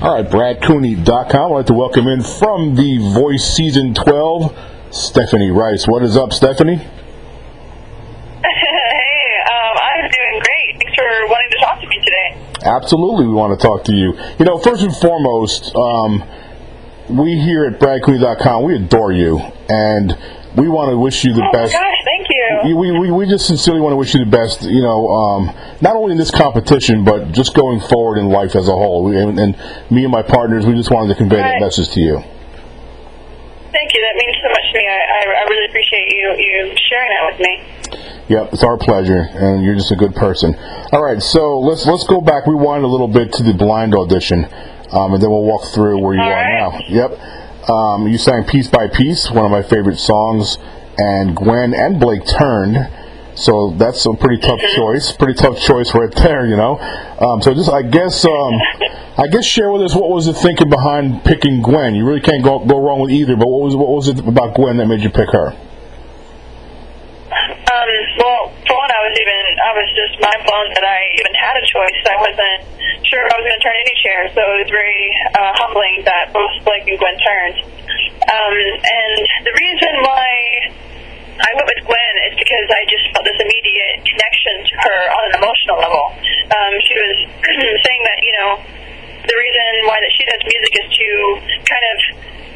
All 0.00 0.14
right, 0.14 0.24
BradCooney.com. 0.24 1.52
I'd 1.52 1.56
like 1.56 1.66
to 1.66 1.74
welcome 1.74 2.06
in 2.06 2.22
from 2.22 2.76
The 2.76 2.98
Voice 3.14 3.42
Season 3.42 3.94
12, 3.94 4.56
Stephanie 4.92 5.50
Rice. 5.50 5.88
What 5.88 6.04
is 6.04 6.16
up, 6.16 6.32
Stephanie? 6.32 6.76
hey, 6.76 6.86
um, 8.44 9.74
I'm 9.74 10.08
doing 10.08 10.40
great. 10.40 10.78
Thanks 10.78 10.94
for 10.94 11.02
wanting 11.26 11.50
to 11.50 11.58
talk 11.60 11.80
to 11.80 11.88
me 11.88 11.98
today. 11.98 12.38
Absolutely, 12.62 13.26
we 13.26 13.32
want 13.32 13.58
to 13.58 13.66
talk 13.66 13.82
to 13.86 13.92
you. 13.92 14.14
You 14.38 14.44
know, 14.44 14.58
first 14.58 14.82
and 14.84 14.94
foremost, 14.94 15.74
um, 15.74 16.22
we 17.08 17.40
here 17.40 17.64
at 17.64 17.80
BradCooney.com, 17.80 18.62
we 18.62 18.76
adore 18.76 19.10
you, 19.10 19.40
and 19.68 20.16
we 20.56 20.68
want 20.68 20.92
to 20.92 20.96
wish 20.96 21.24
you 21.24 21.34
the 21.34 21.42
oh 21.42 21.50
best. 21.52 21.74
My 22.28 22.34
gosh, 22.34 22.62
thank 22.62 22.68
you. 22.68 22.76
We, 22.76 22.98
we, 22.98 23.10
we 23.10 23.26
just 23.26 23.46
sincerely 23.46 23.80
want 23.80 23.92
to 23.92 23.96
wish 23.96 24.14
you 24.14 24.24
the 24.24 24.30
best, 24.30 24.62
you 24.62 24.82
know, 24.82 25.08
um, 25.08 25.54
not 25.80 25.96
only 25.96 26.12
in 26.12 26.18
this 26.18 26.30
competition, 26.30 27.04
but 27.04 27.32
just 27.32 27.54
going 27.54 27.80
forward 27.80 28.18
in 28.18 28.28
life 28.28 28.54
as 28.56 28.68
a 28.68 28.72
whole. 28.72 29.04
We, 29.04 29.16
and, 29.16 29.38
and 29.38 29.56
me 29.90 30.04
and 30.04 30.12
my 30.12 30.22
partners, 30.22 30.66
we 30.66 30.74
just 30.74 30.90
wanted 30.90 31.08
to 31.08 31.14
convey 31.14 31.36
that 31.36 31.60
message 31.60 31.90
to 31.94 32.00
you. 32.00 32.20
Thank 33.70 33.94
you. 33.94 34.00
That 34.00 34.16
means 34.16 34.36
so 34.42 34.48
much 34.48 34.72
to 34.72 34.78
me. 34.78 34.84
I, 34.88 34.98
I, 34.98 35.20
I 35.28 35.44
really 35.50 35.66
appreciate 35.68 36.08
you, 36.08 36.34
you 36.38 36.76
sharing 36.88 37.10
that 37.14 37.24
with 37.30 37.40
me. 37.40 37.52
Yep, 38.28 38.52
it's 38.52 38.62
our 38.62 38.76
pleasure, 38.76 39.20
and 39.32 39.64
you're 39.64 39.74
just 39.74 39.90
a 39.90 39.96
good 39.96 40.14
person. 40.14 40.54
All 40.92 41.02
right, 41.02 41.22
so 41.22 41.60
let's 41.60 41.86
let's 41.86 42.06
go 42.06 42.20
back, 42.20 42.46
rewind 42.46 42.84
a 42.84 42.86
little 42.86 43.08
bit 43.08 43.32
to 43.34 43.42
the 43.42 43.54
blind 43.54 43.94
audition, 43.94 44.44
um, 44.92 45.14
and 45.14 45.22
then 45.22 45.30
we'll 45.30 45.44
walk 45.44 45.64
through 45.72 45.98
where 45.98 46.14
you 46.14 46.20
All 46.20 46.28
are 46.28 46.32
right. 46.32 46.58
now. 46.60 46.78
Yep, 46.88 47.70
um, 47.70 48.06
you 48.06 48.18
sang 48.18 48.44
"Piece 48.44 48.68
by 48.68 48.88
Piece," 48.88 49.30
one 49.30 49.46
of 49.46 49.50
my 49.50 49.62
favorite 49.62 49.96
songs, 49.98 50.58
and 50.98 51.36
Gwen 51.36 51.74
and 51.74 51.98
Blake 52.00 52.26
turned. 52.26 52.76
So 53.38 53.70
that's 53.78 54.04
a 54.04 54.14
pretty 54.14 54.42
tough 54.42 54.58
choice, 54.74 55.12
pretty 55.12 55.34
tough 55.34 55.60
choice 55.60 55.94
right 55.94 56.12
there, 56.12 56.44
you 56.44 56.56
know. 56.56 56.76
Um, 57.22 57.40
so 57.40 57.54
just, 57.54 57.70
I 57.70 57.82
guess, 57.82 58.24
um, 58.24 58.54
I 59.16 59.28
guess 59.30 59.46
share 59.46 59.70
with 59.70 59.82
us 59.82 59.94
what 59.94 60.10
was 60.10 60.26
the 60.26 60.34
thinking 60.34 60.68
behind 60.68 61.22
picking 61.22 61.62
Gwen. 61.62 61.94
You 61.94 62.04
really 62.04 62.20
can't 62.20 62.42
go 62.42 62.58
go 62.66 62.82
wrong 62.82 62.98
with 62.98 63.12
either, 63.12 63.36
but 63.36 63.46
what 63.46 63.62
was 63.62 63.76
what 63.76 63.90
was 63.94 64.08
it 64.08 64.18
about 64.26 64.58
Gwen 64.58 64.76
that 64.78 64.86
made 64.86 65.06
you 65.06 65.10
pick 65.10 65.30
her? 65.30 65.54
Um, 67.68 67.90
well, 68.18 68.50
for 68.66 68.74
one, 68.74 68.90
I 68.90 69.00
was 69.06 69.14
even 69.14 69.42
I 69.62 69.70
was 69.70 69.88
just 69.94 70.14
mind 70.18 70.42
blown 70.42 70.68
that 70.74 70.82
I 70.82 70.98
even 71.22 71.34
had 71.38 71.54
a 71.62 71.64
choice. 71.66 72.00
I 72.10 72.18
wasn't 72.18 72.60
sure 73.06 73.22
I 73.22 73.34
was 73.38 73.44
going 73.46 73.54
to 73.54 73.62
turn 73.62 73.78
any 73.78 73.96
chair, 74.02 74.20
so 74.34 74.40
it 74.42 74.58
was 74.66 74.70
very 74.74 75.02
uh, 75.38 75.52
humbling 75.62 76.02
that 76.10 76.34
both 76.34 76.50
Blake 76.66 76.90
and 76.90 76.98
Gwen 76.98 77.14
turned. 77.22 77.58
Um, 78.28 78.54
and 78.82 79.14
the 79.46 79.54
reason 79.54 79.92
why 80.02 80.26
I 81.38 81.48
went 81.54 81.66
with 81.70 81.82
Gwen 81.86 82.14
is 82.28 82.34
because 82.68 82.76
I 82.76 82.84
just 82.84 83.04
felt 83.16 83.24
this 83.24 83.40
immediate 83.40 84.04
connection 84.04 84.56
to 84.68 84.74
her 84.76 85.00
on 85.08 85.22
an 85.32 85.34
emotional 85.40 85.76
level. 85.80 86.04
Um, 86.52 86.72
she 86.84 86.94
was 87.00 87.16
saying 87.88 88.02
that 88.04 88.18
you 88.20 88.34
know 88.36 88.50
the 89.24 89.36
reason 89.36 89.70
why 89.88 89.96
that 89.96 90.12
she 90.12 90.24
does 90.28 90.40
music 90.44 90.72
is 90.76 90.88
to 90.92 91.08
kind 91.64 91.84
of 91.88 91.96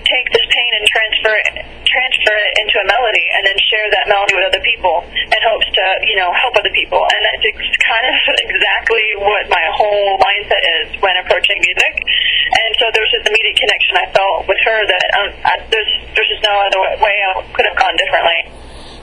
take 0.04 0.28
this 0.34 0.44
pain 0.52 0.70
and 0.77 0.84
transfer 0.84 1.32
it, 1.32 1.64
transfer 1.88 2.36
it 2.36 2.52
into 2.60 2.77
a 2.77 2.86
melody, 2.92 3.24
and 3.32 3.41
then 3.48 3.56
share 3.72 3.88
that 3.88 4.04
melody 4.04 4.36
with 4.36 4.44
other 4.52 4.60
people 4.60 5.00
in 5.08 5.41
hopes 5.48 5.64
to 5.72 5.84
you 6.04 6.20
know 6.20 6.28
help 6.36 6.52
other 6.60 6.72
people. 6.76 7.00
And 7.00 7.20
that's 7.32 7.44
ex- 7.48 7.80
kind 7.80 8.04
of 8.04 8.16
exactly 8.52 9.16
what 9.16 9.48
my 9.48 9.64
whole 9.72 10.20
mindset 10.20 10.60
is 10.84 11.00
when 11.00 11.16
approaching 11.24 11.56
music. 11.64 12.04
And 12.52 12.70
so 12.76 12.92
there 12.92 13.00
was 13.00 13.12
this 13.16 13.32
immediate 13.32 13.56
connection 13.56 13.97
I 13.97 14.06
felt 14.12 14.44
with 14.44 14.60
her 14.60 14.78
that 14.92 15.06
um, 15.16 15.28
I, 15.41 15.52
there's 15.72 15.92
there's 16.12 16.28
just 16.28 16.44
no 16.44 16.52
other 16.69 17.00
way 17.00 17.16
I 17.16 17.41
could 17.56 17.64
have 17.64 17.80
gone 17.80 17.97
differently. 17.97 18.61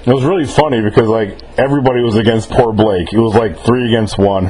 It 0.09 0.13
was 0.17 0.25
really 0.25 0.49
funny 0.49 0.81
because 0.81 1.05
like 1.05 1.37
everybody 1.61 2.01
was 2.01 2.15
against 2.17 2.49
poor 2.49 2.73
Blake. 2.73 3.13
It 3.13 3.21
was 3.21 3.35
like 3.37 3.61
three 3.61 3.85
against 3.85 4.17
one. 4.17 4.49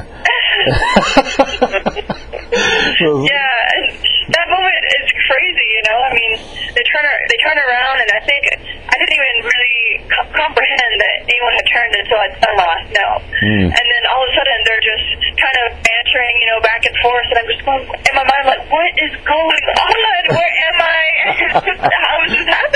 Was- 3.00 3.24
Yeah, 3.28 3.72
and 3.76 3.84
that 4.34 4.48
moment 4.48 4.82
is 5.00 5.08
crazy. 5.28 5.68
You 5.68 5.82
know, 5.92 5.98
I 6.00 6.10
mean, 6.16 6.32
they 6.74 6.84
turn 6.88 7.04
they 7.28 7.38
turn 7.44 7.58
around, 7.60 7.96
and 8.00 8.10
I 8.12 8.20
think 8.24 8.42
I 8.88 8.94
didn't 8.96 9.14
even 9.20 9.36
really 9.44 9.80
co- 10.08 10.32
comprehend 10.32 10.92
that 11.00 11.14
anyone 11.28 11.54
had 11.60 11.66
turned 11.68 11.92
until 11.96 12.18
I'd 12.24 12.34
sung 12.40 12.54
my 12.56 12.64
last 12.66 12.88
note. 12.96 13.22
Mm. 13.44 13.68
And 13.72 13.84
then 13.84 14.02
all 14.16 14.24
of 14.24 14.28
a 14.32 14.34
sudden, 14.36 14.56
they're 14.64 14.84
just 14.84 15.06
kind 15.38 15.56
of 15.64 15.66
bantering, 15.80 16.34
you 16.40 16.48
know, 16.52 16.60
back 16.64 16.82
and 16.88 16.96
forth, 17.04 17.26
and 17.32 17.36
I'm 17.40 17.48
just 17.52 17.62
going 17.64 17.84
in 17.84 18.14
my 18.16 18.24
mind 18.26 18.44
like, 18.48 18.64
what 18.72 18.90
is 18.96 19.12
going 19.28 19.64
on? 19.76 20.22
Where 20.34 20.52
am 20.72 20.78
I? 20.80 21.00
How 22.04 22.16
is 22.26 22.32
this 22.36 22.48
happening? 22.48 22.69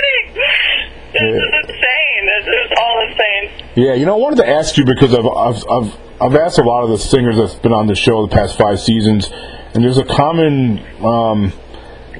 Yeah, 3.76 3.94
you 3.94 4.06
know, 4.06 4.14
I 4.14 4.18
wanted 4.18 4.36
to 4.36 4.48
ask 4.48 4.76
you 4.76 4.84
because 4.84 5.12
I've 5.14 5.26
I've 5.26 5.64
I've, 5.68 5.96
I've 6.22 6.34
asked 6.36 6.58
a 6.58 6.62
lot 6.62 6.84
of 6.84 6.90
the 6.90 6.98
singers 6.98 7.36
that's 7.36 7.54
been 7.54 7.72
on 7.72 7.88
the 7.88 7.96
show 7.96 8.24
the 8.26 8.32
past 8.32 8.56
five 8.56 8.78
seasons, 8.78 9.28
and 9.74 9.82
there's 9.82 9.98
a 9.98 10.04
common 10.04 10.78
um, 11.04 11.52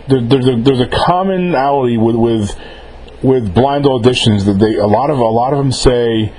there, 0.09 0.21
there's 0.21 0.49
a 0.49 0.57
there's 0.57 0.81
a 0.81 0.89
commonality 0.89 1.97
with 1.97 2.17
with 2.17 2.59
with 3.23 3.55
blind 3.55 3.85
auditions 3.85 4.47
that 4.47 4.59
they 4.59 4.75
a 4.75 4.87
lot 4.87 5.11
of 5.11 5.19
a 5.19 5.23
lot 5.23 5.53
of 5.53 5.59
them 5.59 5.73
say. 5.73 6.33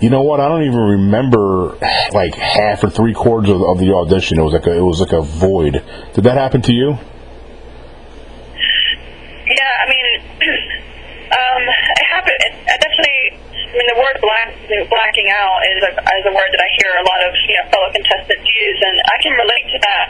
You 0.00 0.10
know 0.10 0.22
what? 0.22 0.38
I 0.38 0.46
don't 0.46 0.62
even 0.62 0.78
remember 0.78 1.76
like 2.12 2.36
half 2.36 2.84
or 2.84 2.90
three 2.90 3.14
quarters 3.14 3.50
of, 3.50 3.60
of 3.60 3.78
the 3.78 3.92
audition. 3.92 4.38
It 4.38 4.42
was 4.42 4.52
like 4.52 4.66
a, 4.66 4.76
it 4.76 4.80
was 4.80 5.00
like 5.00 5.10
a 5.10 5.22
void. 5.22 5.82
Did 6.14 6.22
that 6.22 6.36
happen 6.36 6.62
to 6.62 6.72
you? 6.72 6.90
Yeah, 9.48 9.74
I 9.82 9.88
mean, 9.90 10.20
um, 11.34 11.62
it 11.66 12.06
happened. 12.14 12.38
It, 12.38 12.54
I 12.68 12.76
definitely. 12.78 13.38
I 13.58 13.67
mean, 13.78 13.88
the 13.94 14.00
word 14.02 14.16
black, 14.20 14.48
blacking 14.90 15.28
out 15.30 15.58
is 15.70 15.80
a, 15.86 15.90
is 15.94 16.24
a 16.26 16.34
word 16.34 16.50
that 16.50 16.62
I 16.62 16.68
hear 16.82 16.90
a 16.98 17.04
lot 17.06 17.20
of 17.22 17.30
you 17.46 17.54
know 17.56 17.64
fellow 17.70 17.88
contestants 17.94 18.44
use, 18.50 18.78
and 18.82 18.94
I 18.98 19.16
can 19.22 19.32
relate 19.38 19.66
to 19.72 19.78
that. 19.86 20.06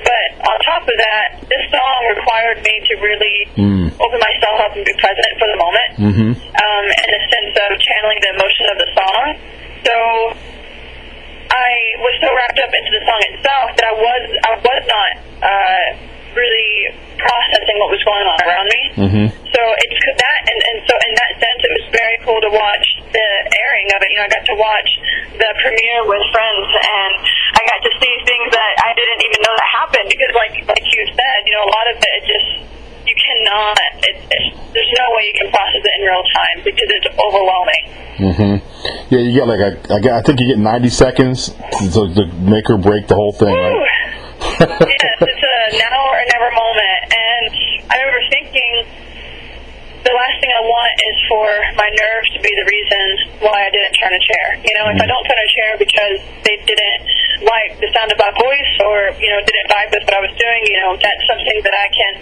But 0.00 0.26
on 0.48 0.56
top 0.64 0.82
of 0.88 0.96
that, 0.96 1.44
this 1.44 1.64
song 1.68 1.98
required 2.16 2.64
me 2.64 2.74
to 2.88 2.92
really 3.04 3.36
Mm. 3.60 3.92
open 4.00 4.16
myself 4.24 4.56
up 4.64 4.72
and 4.72 4.84
be 4.88 4.94
present 4.96 5.32
for 5.36 5.44
the 5.52 5.58
moment, 5.60 5.90
Mm-hmm. 6.00 6.30
um, 6.32 6.84
in 6.88 7.08
the 7.12 7.20
sense 7.28 7.52
of 7.68 7.68
channeling 7.76 8.20
the 8.24 8.30
emotion 8.40 8.64
of 8.72 8.76
the 8.80 8.88
song. 8.96 9.24
So 9.84 9.94
I 11.50 11.70
was 12.00 12.14
so 12.22 12.28
wrapped 12.32 12.60
up 12.64 12.72
into 12.72 12.90
the 12.96 13.02
song 13.04 13.20
itself 13.34 13.66
that 13.76 13.84
I 13.90 13.94
was 14.00 14.22
I 14.48 14.52
was 14.64 14.82
not 14.88 15.10
uh, 15.44 15.86
really 16.34 16.94
processing 17.18 17.76
what 17.78 17.90
was 17.92 18.02
going 18.06 18.26
on 18.26 18.38
around 18.46 18.66
me. 18.66 18.82
Mm-hmm. 18.96 19.26
So 19.50 19.60
it's 19.82 19.98
that, 20.16 20.40
and, 20.46 20.58
and 20.72 20.76
so 20.86 20.94
in 20.94 21.12
that 21.18 21.32
sense, 21.36 21.60
it 21.66 21.72
was 21.74 21.86
very 21.92 22.16
cool 22.24 22.40
to 22.40 22.50
watch 22.50 22.86
the 23.12 23.28
airing 23.50 23.88
of 23.92 23.98
it. 24.02 24.08
You 24.14 24.18
know, 24.22 24.26
I 24.26 24.32
got 24.32 24.46
to 24.46 24.56
watch 24.56 24.90
the 25.36 25.50
premiere 25.60 26.02
with 26.06 26.24
friends, 26.32 26.68
and 26.70 27.12
I 27.58 27.62
got 27.66 27.80
to 27.84 27.92
see 27.98 28.14
things 28.24 28.48
that 28.54 28.74
I 28.86 28.90
didn't 28.94 29.20
even 29.26 29.38
know 29.42 29.54
that 29.58 29.70
happened 29.84 30.08
because, 30.08 30.32
like 30.32 30.54
like 30.66 30.86
you 30.86 31.02
said, 31.12 31.38
you 31.44 31.52
know, 31.54 31.64
a 31.66 31.72
lot 31.72 31.86
of 31.92 31.96
it 31.98 32.20
just 32.24 32.48
you 33.10 33.14
cannot. 33.16 33.78
It, 34.06 34.16
it, 34.30 34.44
there's 34.72 34.92
no 34.94 35.06
way 35.16 35.22
you 35.26 35.36
can 35.42 35.48
process 35.50 35.82
it 35.82 35.92
in 35.98 36.02
real 36.06 36.26
time 36.30 36.56
because 36.62 36.88
it's 36.94 37.10
overwhelming. 37.18 37.84
Mm-hmm. 38.20 38.54
Yeah, 39.10 39.20
you 39.20 39.32
get 39.32 39.48
like 39.48 39.60
a, 39.60 40.14
I, 40.14 40.22
think 40.22 40.40
you 40.40 40.46
get 40.54 40.58
90 40.58 40.88
seconds 40.90 41.48
to, 41.94 42.00
to 42.14 42.26
make 42.38 42.68
or 42.70 42.78
break 42.78 43.08
the 43.08 43.14
whole 43.14 43.32
thing, 43.32 43.54
right? 43.54 44.16
Yes, 44.60 45.16
is 51.00 51.16
for 51.28 51.48
my 51.76 51.88
nerves 51.88 52.28
to 52.36 52.40
be 52.40 52.52
the 52.52 52.66
reason 52.68 53.04
why 53.40 53.66
I 53.66 53.70
didn't 53.70 53.94
turn 53.96 54.12
a 54.12 54.20
chair. 54.20 54.46
You 54.64 54.74
know, 54.76 54.86
if 54.92 54.98
I 55.00 55.06
mm. 55.06 55.12
don't 55.12 55.24
turn 55.24 55.40
a 55.40 55.50
chair 55.50 55.70
because 55.78 56.18
they 56.44 56.56
didn't 56.60 57.00
like 57.42 57.80
the 57.80 57.88
sound 57.96 58.12
of 58.12 58.18
my 58.20 58.32
voice 58.36 58.72
or, 58.84 59.12
you 59.16 59.28
know, 59.32 59.40
didn't 59.42 59.68
vibe 59.72 59.90
with 59.92 60.04
what 60.04 60.14
I 60.16 60.22
was 60.22 60.34
doing, 60.36 60.60
you 60.68 60.78
know, 60.84 60.90
that's 61.00 61.24
something 61.28 61.58
that 61.64 61.74
I 61.76 61.86
can, 61.88 62.12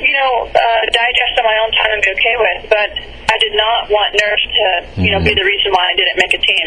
you 0.00 0.14
know, 0.16 0.48
uh, 0.48 0.82
digest 0.90 1.34
on 1.40 1.44
my 1.44 1.56
own 1.60 1.70
time 1.76 1.90
and 1.96 2.00
be 2.02 2.10
okay 2.16 2.36
with. 2.36 2.60
But 2.72 2.90
I 3.30 3.36
did 3.38 3.54
not 3.54 3.90
want 3.90 4.14
nerves 4.14 4.44
to, 4.46 4.66
you 5.00 5.10
know, 5.12 5.20
be 5.20 5.34
the 5.34 5.44
reason 5.44 5.72
why 5.74 5.90
I 5.90 5.94
didn't 5.96 6.18
make 6.18 6.32
a 6.34 6.42
team. 6.42 6.66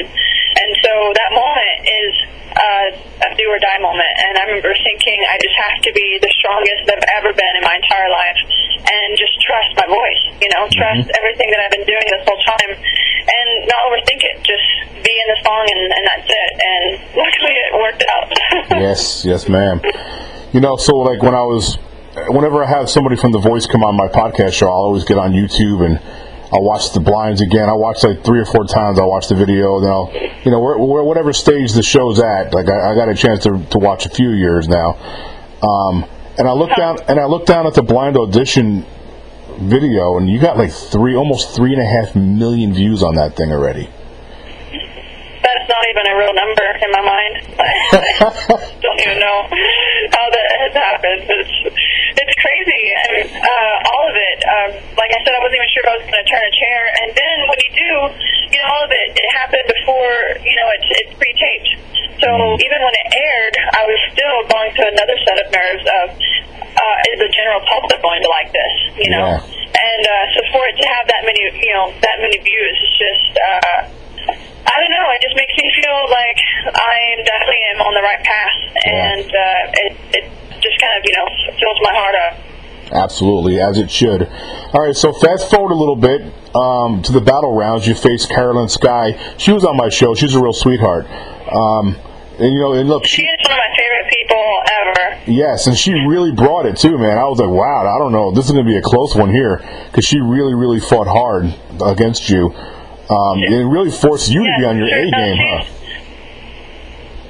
And 0.58 0.69
so 0.84 0.91
that 1.13 1.31
moment 1.31 1.78
is 1.85 2.13
uh, 2.58 2.88
a 3.24 3.30
do 3.38 3.46
or 3.50 3.59
die 3.62 3.80
moment. 3.80 4.14
And 4.25 4.34
I 4.38 4.44
remember 4.50 4.74
thinking, 4.74 5.19
I 5.29 5.38
just 5.38 5.53
have 5.53 5.78
to 5.85 5.91
be 5.94 6.17
the 6.17 6.32
strongest 6.41 6.90
I've 6.90 7.08
ever 7.22 7.32
been 7.34 7.53
in 7.59 7.64
my 7.64 7.78
entire 7.78 8.09
life, 8.09 8.40
and 8.90 9.14
just 9.17 9.38
trust 9.46 9.78
my 9.78 9.88
voice. 9.88 10.23
You 10.41 10.49
know, 10.58 10.66
trust 10.73 11.05
everything 11.14 11.53
that 11.53 11.59
I've 11.61 11.73
been 11.73 11.88
doing 11.88 12.08
this 12.09 12.23
whole 12.26 12.41
time, 12.41 12.72
not 13.67 13.79
overthink 13.91 14.22
it. 14.23 14.35
Just 14.43 14.67
be 15.03 15.14
in 15.14 15.28
the 15.28 15.40
song, 15.43 15.64
and, 15.67 15.84
and 15.91 16.03
that's 16.08 16.29
it. 16.29 16.52
And 16.58 16.84
luckily, 17.16 17.53
it 17.53 17.73
worked 17.75 18.03
out. 18.09 18.28
Yes, 18.81 19.25
yes, 19.25 19.49
ma'am. 19.49 19.81
You 20.53 20.59
know, 20.61 20.78
so 20.78 20.96
like 20.97 21.22
when 21.23 21.34
I 21.34 21.41
was, 21.41 21.78
whenever 22.29 22.64
I 22.64 22.67
have 22.67 22.90
somebody 22.90 23.16
from 23.16 23.31
The 23.31 23.40
Voice 23.40 23.66
come 23.66 23.84
on 23.84 23.96
my 23.96 24.08
podcast 24.08 24.53
show, 24.53 24.67
I'll 24.67 24.91
always 24.91 25.03
get 25.03 25.17
on 25.17 25.31
YouTube 25.31 25.85
and 25.85 25.99
I'll 26.52 26.64
watch 26.64 26.93
the 26.93 26.99
blinds 26.99 27.41
again. 27.41 27.69
I 27.69 27.73
watch 27.73 28.03
like 28.03 28.23
three 28.23 28.40
or 28.40 28.46
four 28.46 28.66
times. 28.66 28.99
I 28.99 29.05
watch 29.05 29.28
the 29.28 29.35
video. 29.35 29.81
Then 29.81 29.90
I'll, 29.91 30.11
you 30.43 30.52
know, 30.52 30.59
where, 30.59 30.78
where, 30.78 31.03
whatever 31.03 31.34
stage 31.34 31.73
the 31.73 31.84
show's 31.84 32.20
at. 32.20 32.53
Like 32.53 32.70
I, 32.70 32.91
I 32.91 32.96
got 32.96 33.09
a 33.09 33.16
chance 33.16 33.43
to 33.43 33.58
to 33.72 33.79
watch 33.79 34.05
a 34.05 34.09
few 34.09 34.31
years 34.31 34.67
now. 34.67 34.96
Um, 35.61 36.05
and 36.37 36.47
I 36.47 36.53
look 36.53 36.70
down 36.78 36.97
and 37.08 37.20
I 37.20 37.25
look 37.25 37.46
down 37.46 37.67
at 37.67 37.73
the 37.73 37.84
blind 37.84 38.16
audition 38.16 38.85
video, 39.59 40.18
and 40.18 40.30
you 40.30 40.40
got 40.40 40.58
like 40.58 40.72
three, 40.72 41.16
almost 41.16 41.56
three 41.56 41.74
and 41.74 41.82
a 41.82 41.86
half 41.86 42.16
million 42.16 42.74
views 42.74 43.04
on 43.04 43.16
that 43.16 43.36
thing 43.36 43.52
already. 43.52 43.90
That's 45.44 45.68
not 45.70 45.84
even 45.90 46.04
a 46.12 46.16
real 46.18 46.34
number 46.34 46.68
in 46.82 46.90
my 46.92 47.04
mind. 47.04 47.34
don't 48.82 49.00
even 49.02 49.20
know 49.20 49.40
how 50.14 50.28
that 50.30 50.48
has 50.59 50.74
happened. 50.74 51.24
It's, 51.28 51.56
it's 52.18 52.36
crazy, 52.42 52.84
and 53.09 53.30
uh, 53.38 53.92
all 53.94 54.04
of 54.09 54.16
it. 54.16 54.40
Um, 54.44 54.70
like 54.98 55.12
I 55.14 55.20
said, 55.24 55.34
I 55.34 55.40
wasn't 55.42 55.62
even 55.62 55.72
sure 55.74 55.84
if 55.86 55.90
I 55.90 55.96
was 55.98 56.06
going 56.08 56.22
to 56.22 56.30
turn 56.30 56.44
a 56.44 56.54
chair. 56.54 56.82
And 57.02 57.08
then 57.16 57.36
what 57.48 57.56
do 57.58 57.64
you 57.68 57.76
do? 57.78 57.94
You 58.52 58.59
know, 58.59 58.67
all 58.67 58.84
of 58.84 58.91
it, 58.91 59.08
it 59.16 59.28
happened 59.35 59.67
before, 59.67 60.14
you 60.41 60.55
know, 60.58 60.67
it's, 60.79 60.90
it's 61.03 61.14
pre-taped. 61.16 61.72
So 62.23 62.29
even 62.34 62.79
when 62.82 62.96
it 62.97 63.08
aired, 63.14 63.55
I 63.78 63.84
was 63.85 63.99
still 64.14 64.38
going 64.49 64.73
through 64.73 64.90
another 64.90 65.17
set 65.22 65.38
of 65.38 65.47
nerves 65.53 65.85
of, 65.85 66.08
uh, 66.17 67.09
is 67.14 67.17
the 67.22 67.29
general 67.29 67.61
public 67.70 68.02
going 68.02 68.22
to 68.26 68.29
like 68.29 68.49
this, 68.49 68.73
you 68.97 69.09
know? 69.14 69.38
Yeah. 69.38 69.78
And 69.78 70.03
uh, 70.03 70.34
so 70.34 70.40
for 70.49 70.66
it 70.66 70.76
to 70.82 70.85
have 70.90 71.05
that 71.05 71.22
many, 71.22 71.41
you 71.46 71.73
know, 71.78 71.94
that 72.02 72.17
many 72.17 72.41
views, 72.41 72.76
it's 72.82 72.97
just, 72.97 73.32
uh, 73.38 73.79
I 74.67 74.76
don't 74.84 74.91
know. 74.91 75.08
It 75.16 75.22
just 75.23 75.38
makes 75.40 75.55
me 75.55 75.67
feel 75.79 75.99
like 76.11 76.38
I 76.70 76.96
am 77.16 77.23
definitely 77.23 77.61
am 77.72 77.79
on 77.88 77.94
the 77.96 78.03
right 78.03 78.20
path, 78.20 78.58
and 78.84 79.29
uh, 79.32 79.82
it 79.88 79.94
it 80.11 80.26
just 80.59 80.76
kind 80.84 80.94
of 80.99 81.02
you 81.08 81.16
know 81.16 81.28
fills 81.55 81.79
my 81.82 81.94
heart 81.96 82.16
up. 82.28 82.34
Absolutely, 82.91 83.59
as 83.59 83.78
it 83.78 83.91
should. 83.91 84.23
All 84.73 84.85
right, 84.85 84.95
so 84.95 85.11
fast 85.11 85.49
forward 85.49 85.72
a 85.73 85.75
little 85.78 85.95
bit 85.95 86.22
um, 86.55 87.01
to 87.03 87.11
the 87.11 87.22
battle 87.22 87.53
rounds. 87.55 87.85
You 87.87 87.95
faced 87.95 88.29
Caroline 88.29 88.69
Sky. 88.69 89.35
She 89.37 89.51
was 89.51 89.66
on 89.66 89.75
my 89.75 89.89
show. 89.89 90.16
She's 90.16 90.35
a 90.35 90.41
real 90.41 90.53
sweetheart. 90.53 91.05
Um, 91.51 91.95
and 92.39 92.53
you 92.53 92.59
know, 92.59 92.73
and 92.73 92.87
look, 92.87 93.05
She 93.05 93.17
she, 93.17 93.22
is 93.23 93.39
one 93.49 93.51
of 93.51 93.57
my 93.57 93.73
favorite 93.75 94.09
people 94.09 94.45
ever. 94.81 95.31
yes, 95.31 95.67
and 95.67 95.75
she 95.75 95.91
really 95.93 96.31
brought 96.31 96.66
it 96.66 96.78
too, 96.78 96.97
man. 96.97 97.17
I 97.17 97.25
was 97.25 97.39
like, 97.39 97.49
wow, 97.49 97.84
I 97.84 97.97
don't 97.99 98.11
know, 98.11 98.31
this 98.31 98.45
is 98.45 98.51
going 98.51 98.63
to 98.63 98.69
be 98.69 98.78
a 98.78 98.81
close 98.81 99.16
one 99.16 99.31
here 99.31 99.57
because 99.87 100.05
she 100.05 100.19
really, 100.19 100.53
really 100.53 100.79
fought 100.79 101.07
hard 101.07 101.53
against 101.84 102.29
you. 102.29 102.53
Um, 103.09 103.39
and 103.39 103.53
it 103.55 103.66
really 103.66 103.89
forced 103.91 104.29
you 104.29 104.43
to 104.43 104.53
be 104.59 104.66
on 104.66 104.78
your 104.78 104.87
A 104.87 105.01
game, 105.11 105.37
huh? 105.39 105.63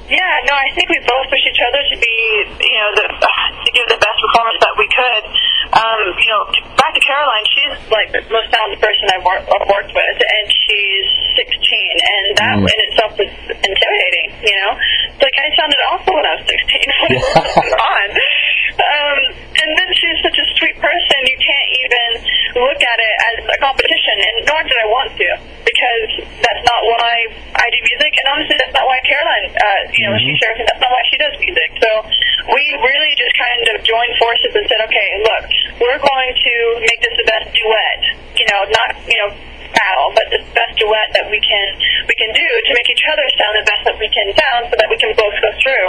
Yeah, 0.08 0.34
no, 0.48 0.54
I 0.56 0.72
think 0.74 0.88
we 0.88 0.98
both 1.04 1.28
pushed 1.28 1.46
each 1.46 1.60
other 1.68 1.82
to 1.84 1.96
be, 2.00 2.16
you 2.64 2.78
know, 2.80 2.90
the, 2.96 3.06
to 3.12 3.70
give 3.76 3.86
the 3.92 4.00
best 4.00 4.18
performance 4.24 4.58
that 4.64 4.74
we 4.80 4.88
could. 4.88 5.24
Um, 5.68 6.00
you 6.16 6.28
know, 6.32 6.42
back 6.80 6.96
to 6.96 7.02
Caroline, 7.04 7.46
she's 7.52 7.76
like 7.92 8.08
the 8.10 8.24
most 8.32 8.48
talented 8.48 8.80
person 8.80 9.04
I've, 9.12 9.20
wor- 9.24 9.44
I've 9.44 9.68
worked 9.68 9.92
with, 9.92 10.16
and 10.16 10.44
she's 10.48 11.06
16, 11.36 11.44
and 11.44 12.24
that 12.40 12.56
Mm. 12.58 12.64
in 12.64 12.78
itself 12.88 13.12
was 13.20 13.28
intimidating. 13.52 14.28
You 14.40 14.56
know, 14.64 14.70
it's 15.12 15.20
like 15.20 15.36
I 15.36 15.46
sounded 15.60 15.80
awful 15.92 16.16
when 16.16 16.24
I 16.24 16.32
was 16.40 16.44
16. 16.48 16.56
What 16.56 17.10
is 17.12 17.24
going 17.52 17.76
on? 17.76 18.08
Um, 18.78 19.18
and 19.60 19.68
then 19.76 19.88
she's 19.92 20.18
such 20.24 20.38
a 20.40 20.46
sweet 20.56 20.76
person. 20.80 21.18
You 21.28 21.36
can't 21.36 21.70
even 21.84 22.08
look 22.64 22.80
at 22.80 22.98
it 23.04 23.14
as 23.36 23.38
a 23.52 23.56
competition, 23.60 24.16
and 24.24 24.34
nor 24.48 24.60
did 24.64 24.72
I 24.80 24.86
want 24.88 25.10
to, 25.20 25.28
because 25.68 26.10
that's 26.40 26.64
not 26.64 26.80
why 26.88 27.12
I 27.60 27.66
do 27.68 27.78
music, 27.84 28.12
and 28.24 28.26
honestly, 28.32 28.56
that's 28.56 28.72
not 28.72 28.86
why 28.88 28.98
Caroline, 29.04 29.46
uh, 29.52 29.80
you 29.92 30.02
know, 30.08 30.16
she 30.16 30.32
shares, 30.40 30.56
and 30.64 30.66
that's 30.72 30.80
not 30.80 30.90
why 30.90 31.02
she 31.12 31.16
does 31.20 31.34
music. 31.38 31.70
So 31.84 31.90
we 32.48 32.62
really 32.80 33.12
just 33.20 33.34
kind 33.36 33.64
of 33.76 33.84
joined 33.84 34.14
forces 34.16 34.52
and 34.56 34.64
said, 34.68 34.80
okay, 34.88 35.08
look, 35.20 35.44
we're 35.84 36.00
going 36.00 36.32
to 36.32 36.54
make 36.80 37.00
this 37.04 37.14
the 37.20 37.26
best 37.28 37.48
duet. 37.52 38.00
You 38.40 38.46
know, 38.48 38.60
not 38.72 38.88
you 39.04 39.18
know 39.20 39.30
battle, 39.72 40.08
but 40.16 40.26
the 40.32 40.40
best 40.56 40.74
duet 40.80 41.08
that 41.12 41.28
we 41.28 41.38
can 41.44 41.66
we 42.08 42.14
can 42.16 42.30
do 42.32 42.48
to 42.48 42.70
make 42.72 42.88
each 42.88 43.04
other 43.04 43.24
sound 43.36 43.52
the 43.60 43.66
best 43.68 43.82
that 43.84 43.96
we 44.00 44.08
can 44.08 44.28
sound, 44.32 44.72
so 44.72 44.74
that 44.80 44.88
we 44.88 44.96
can 44.96 45.12
both 45.12 45.34
go 45.44 45.50
through. 45.60 45.88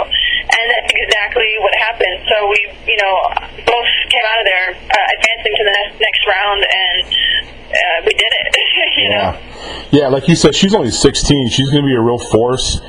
And 0.52 0.64
that's 0.68 0.92
exactly 0.92 1.48
what 1.64 1.72
happened. 1.80 2.18
So 2.28 2.36
we, 2.48 2.60
you 2.86 2.98
know, 3.00 3.14
both 3.64 3.90
came 4.12 4.24
out 4.28 4.38
of 4.40 4.46
there 4.46 4.68
uh, 4.76 5.14
advancing 5.16 5.54
to 5.56 5.62
the 5.64 5.74
next 5.74 5.94
next 5.96 6.22
round, 6.28 6.60
and 6.60 6.98
uh, 7.72 7.98
we 8.04 8.12
did 8.12 8.30
it. 8.30 8.46
you 9.00 9.08
know. 9.16 9.26
Yeah, 9.32 10.04
yeah. 10.04 10.06
Like 10.12 10.28
you 10.28 10.36
said, 10.36 10.54
she's 10.54 10.74
only 10.74 10.92
16. 10.92 11.48
She's 11.48 11.70
going 11.70 11.82
to 11.82 11.88
be 11.88 11.96
a 11.96 12.02
real 12.02 12.20
force. 12.20 12.80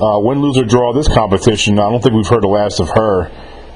Uh, 0.00 0.18
win, 0.20 0.40
lose, 0.40 0.56
or 0.56 0.64
draw 0.64 0.92
this 0.92 1.08
competition. 1.08 1.78
I 1.78 1.90
don't 1.90 2.02
think 2.02 2.14
we've 2.14 2.26
heard 2.26 2.42
the 2.42 2.48
last 2.48 2.80
of 2.80 2.88
her 2.90 3.30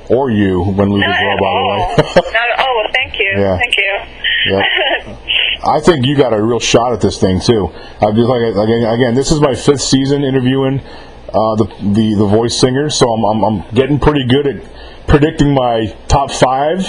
or 0.08 0.30
you. 0.30 0.60
Win, 0.62 0.90
lose, 0.90 1.04
or 1.04 1.12
draw, 1.12 1.36
by 1.38 1.46
all. 1.46 1.94
the 1.96 2.02
way. 2.02 2.12
Not 2.32 2.50
at 2.50 2.58
all. 2.60 2.74
Well, 2.76 2.90
thank 2.92 3.18
you. 3.18 3.32
Yeah. 3.36 3.58
Thank 3.58 3.74
you. 3.76 3.98
Yeah. 4.46 5.18
I 5.66 5.80
think 5.80 6.04
you 6.06 6.16
got 6.16 6.32
a 6.34 6.42
real 6.42 6.60
shot 6.60 6.92
at 6.92 7.00
this 7.00 7.18
thing 7.18 7.40
too. 7.40 7.68
I 8.00 8.12
just 8.12 8.28
like 8.28 8.42
again, 8.42 8.84
again, 8.84 9.14
this 9.14 9.30
is 9.32 9.40
my 9.40 9.54
fifth 9.54 9.80
season 9.80 10.22
interviewing 10.22 10.80
uh, 10.80 11.54
the, 11.56 11.64
the 11.80 12.14
the 12.18 12.26
voice 12.26 12.58
singer, 12.60 12.90
so 12.90 13.10
I'm, 13.10 13.24
I'm 13.24 13.44
I'm 13.44 13.74
getting 13.74 13.98
pretty 13.98 14.26
good 14.26 14.46
at 14.46 15.06
predicting 15.08 15.54
my 15.54 15.86
top 16.08 16.30
five, 16.30 16.84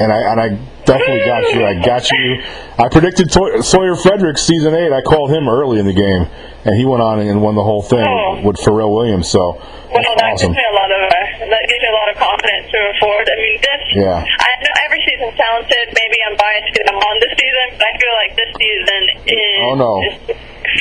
and 0.00 0.10
I 0.10 0.18
and 0.32 0.40
I 0.40 0.48
definitely 0.86 1.26
got 1.26 1.52
you. 1.52 1.64
I 1.66 1.84
got 1.84 2.10
you. 2.10 2.42
I 2.78 2.88
predicted 2.88 3.30
Toy- 3.30 3.60
Sawyer 3.60 3.96
Fredericks 3.96 4.42
season 4.42 4.74
eight. 4.74 4.92
I 4.92 5.02
called 5.02 5.30
him 5.30 5.46
early 5.48 5.78
in 5.78 5.84
the 5.86 5.92
game, 5.92 6.26
and 6.64 6.72
he 6.76 6.84
went 6.84 7.02
on 7.02 7.20
and 7.20 7.40
won 7.42 7.54
the 7.54 7.62
whole 7.64 7.82
thing 7.82 8.04
Oh. 8.04 8.40
with 8.42 8.56
Pharrell 8.56 8.90
Williams. 8.92 9.28
So 9.30 9.60
Well, 9.92 10.00
that 10.02 10.32
awesome. 10.34 10.52
gives 10.52 10.58
me 10.58 10.64
a 10.64 10.74
lot 10.74 10.90
of 10.90 11.00
uh, 11.06 11.48
that 11.52 11.62
gives 11.68 11.80
me 11.84 11.88
a 11.88 11.96
lot 11.96 12.08
of 12.10 12.16
confidence 12.18 12.66
moving 12.72 12.96
forward. 13.00 13.26
I 13.28 13.36
mean, 13.36 13.56
this 13.60 13.82
Yeah. 13.94 14.18
I 14.24 14.50
know 14.64 14.72
every 14.88 15.00
season's 15.06 15.36
talented. 15.38 15.84
Maybe 15.94 16.16
I'm 16.26 16.36
biased 16.40 16.68
because 16.72 16.88
I'm 16.90 17.00
on 17.00 17.16
this 17.20 17.32
season, 17.36 17.66
but 17.78 17.86
I 17.86 17.92
feel 18.00 18.14
like 18.24 18.32
this 18.36 18.50
season 18.58 19.02
is 19.28 19.56
Oh, 19.70 19.74
no. 19.76 19.92
is 20.08 20.16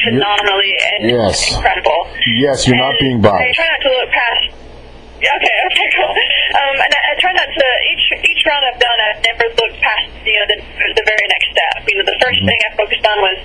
phenomenally 0.08 0.74
and 0.94 1.00
Yes. 1.12 1.36
incredible. 1.54 2.08
Yes, 2.40 2.66
you're 2.68 2.78
not 2.80 2.96
And 2.98 3.00
being 3.00 3.18
I 3.26 3.52
try 3.54 3.68
not 3.68 3.82
to 3.84 3.90
look 3.94 4.10
past. 4.10 4.44
Okay, 5.24 5.56
okay, 5.72 5.88
cool. 5.96 6.12
Um, 6.60 6.76
and 6.84 6.92
I, 6.92 7.00
I 7.12 7.14
try 7.16 7.32
not 7.32 7.48
to 7.48 7.66
each 7.96 8.06
each 8.28 8.42
round 8.44 8.64
I've 8.68 8.80
done. 8.80 8.98
I've 9.08 9.22
never 9.24 9.46
looked 9.56 9.80
past 9.80 10.10
you 10.26 10.36
know 10.36 10.48
the 10.52 10.58
the 11.00 11.04
very 11.08 11.26
next 11.32 11.48
step. 11.54 11.74
You 11.88 11.96
know, 12.02 12.06
the 12.12 12.18
1st 12.20 12.34
Mm-hmm. 12.34 12.48
thing 12.50 12.60
I 12.66 12.70
focused 12.76 13.06
on 13.08 13.18
was 13.24 13.38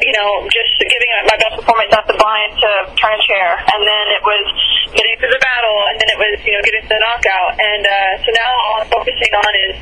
you 0.00 0.14
know 0.16 0.48
just 0.48 0.72
giving 0.80 1.10
my 1.28 1.36
best 1.36 1.54
performance 1.60 1.92
off 1.92 2.06
the 2.08 2.16
blind 2.16 2.56
to 2.56 2.70
turn 2.96 3.12
a 3.12 3.22
chair, 3.28 3.60
and 3.60 3.80
then 3.84 4.04
it 4.16 4.22
was 4.24 4.46
getting 4.96 5.16
to 5.20 5.28
the 5.28 5.40
battle, 5.40 5.78
and 5.92 5.96
then 6.00 6.08
it 6.08 6.18
was 6.18 6.34
you 6.46 6.52
know 6.56 6.62
getting 6.64 6.82
to 6.88 6.92
the 6.92 7.02
knockout. 7.02 7.60
And 7.60 7.82
uh, 7.84 8.12
so 8.24 8.28
now 8.32 8.52
all 8.68 8.76
I'm 8.80 8.88
focusing 8.88 9.32
on 9.36 9.52
is 9.68 9.74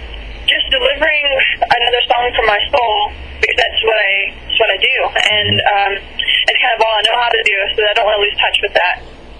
just 0.51 0.67
delivering 0.75 1.27
another 1.62 2.03
song 2.11 2.27
from 2.35 2.47
my 2.51 2.59
soul 2.75 3.15
because 3.39 3.57
that's 3.57 3.81
what 3.87 3.99
I 3.99 4.15
that's 4.35 4.59
what 4.59 4.71
I 4.75 4.79
do, 4.83 4.97
and 5.15 5.55
um, 5.62 5.93
it's 5.95 6.59
kind 6.59 6.75
of 6.75 6.81
all 6.83 6.95
I 6.99 7.03
know 7.07 7.17
how 7.17 7.31
to 7.31 7.43
do. 7.47 7.57
So 7.77 7.87
I 7.87 7.93
don't 7.95 8.07
want 8.07 8.19
to 8.19 8.25
lose 8.27 8.37
touch 8.37 8.59
with 8.67 8.75
that, 8.75 8.97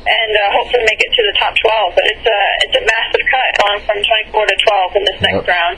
and 0.07 0.33
uh, 0.33 0.55
hopefully 0.55 0.87
make 0.87 1.03
it 1.03 1.11
to 1.13 1.23
the 1.27 1.35
top 1.37 1.53
12. 1.59 1.99
But 1.99 2.05
it's 2.09 2.25
a 2.25 2.41
it's 2.65 2.77
a 2.79 2.85
massive 2.87 3.25
cut 3.27 3.49
going 3.59 3.81
from 3.85 3.99
24 4.33 4.47
to 4.49 4.57
12 4.95 4.97
in 4.97 5.03
this 5.05 5.19
next 5.21 5.45
round. 5.51 5.77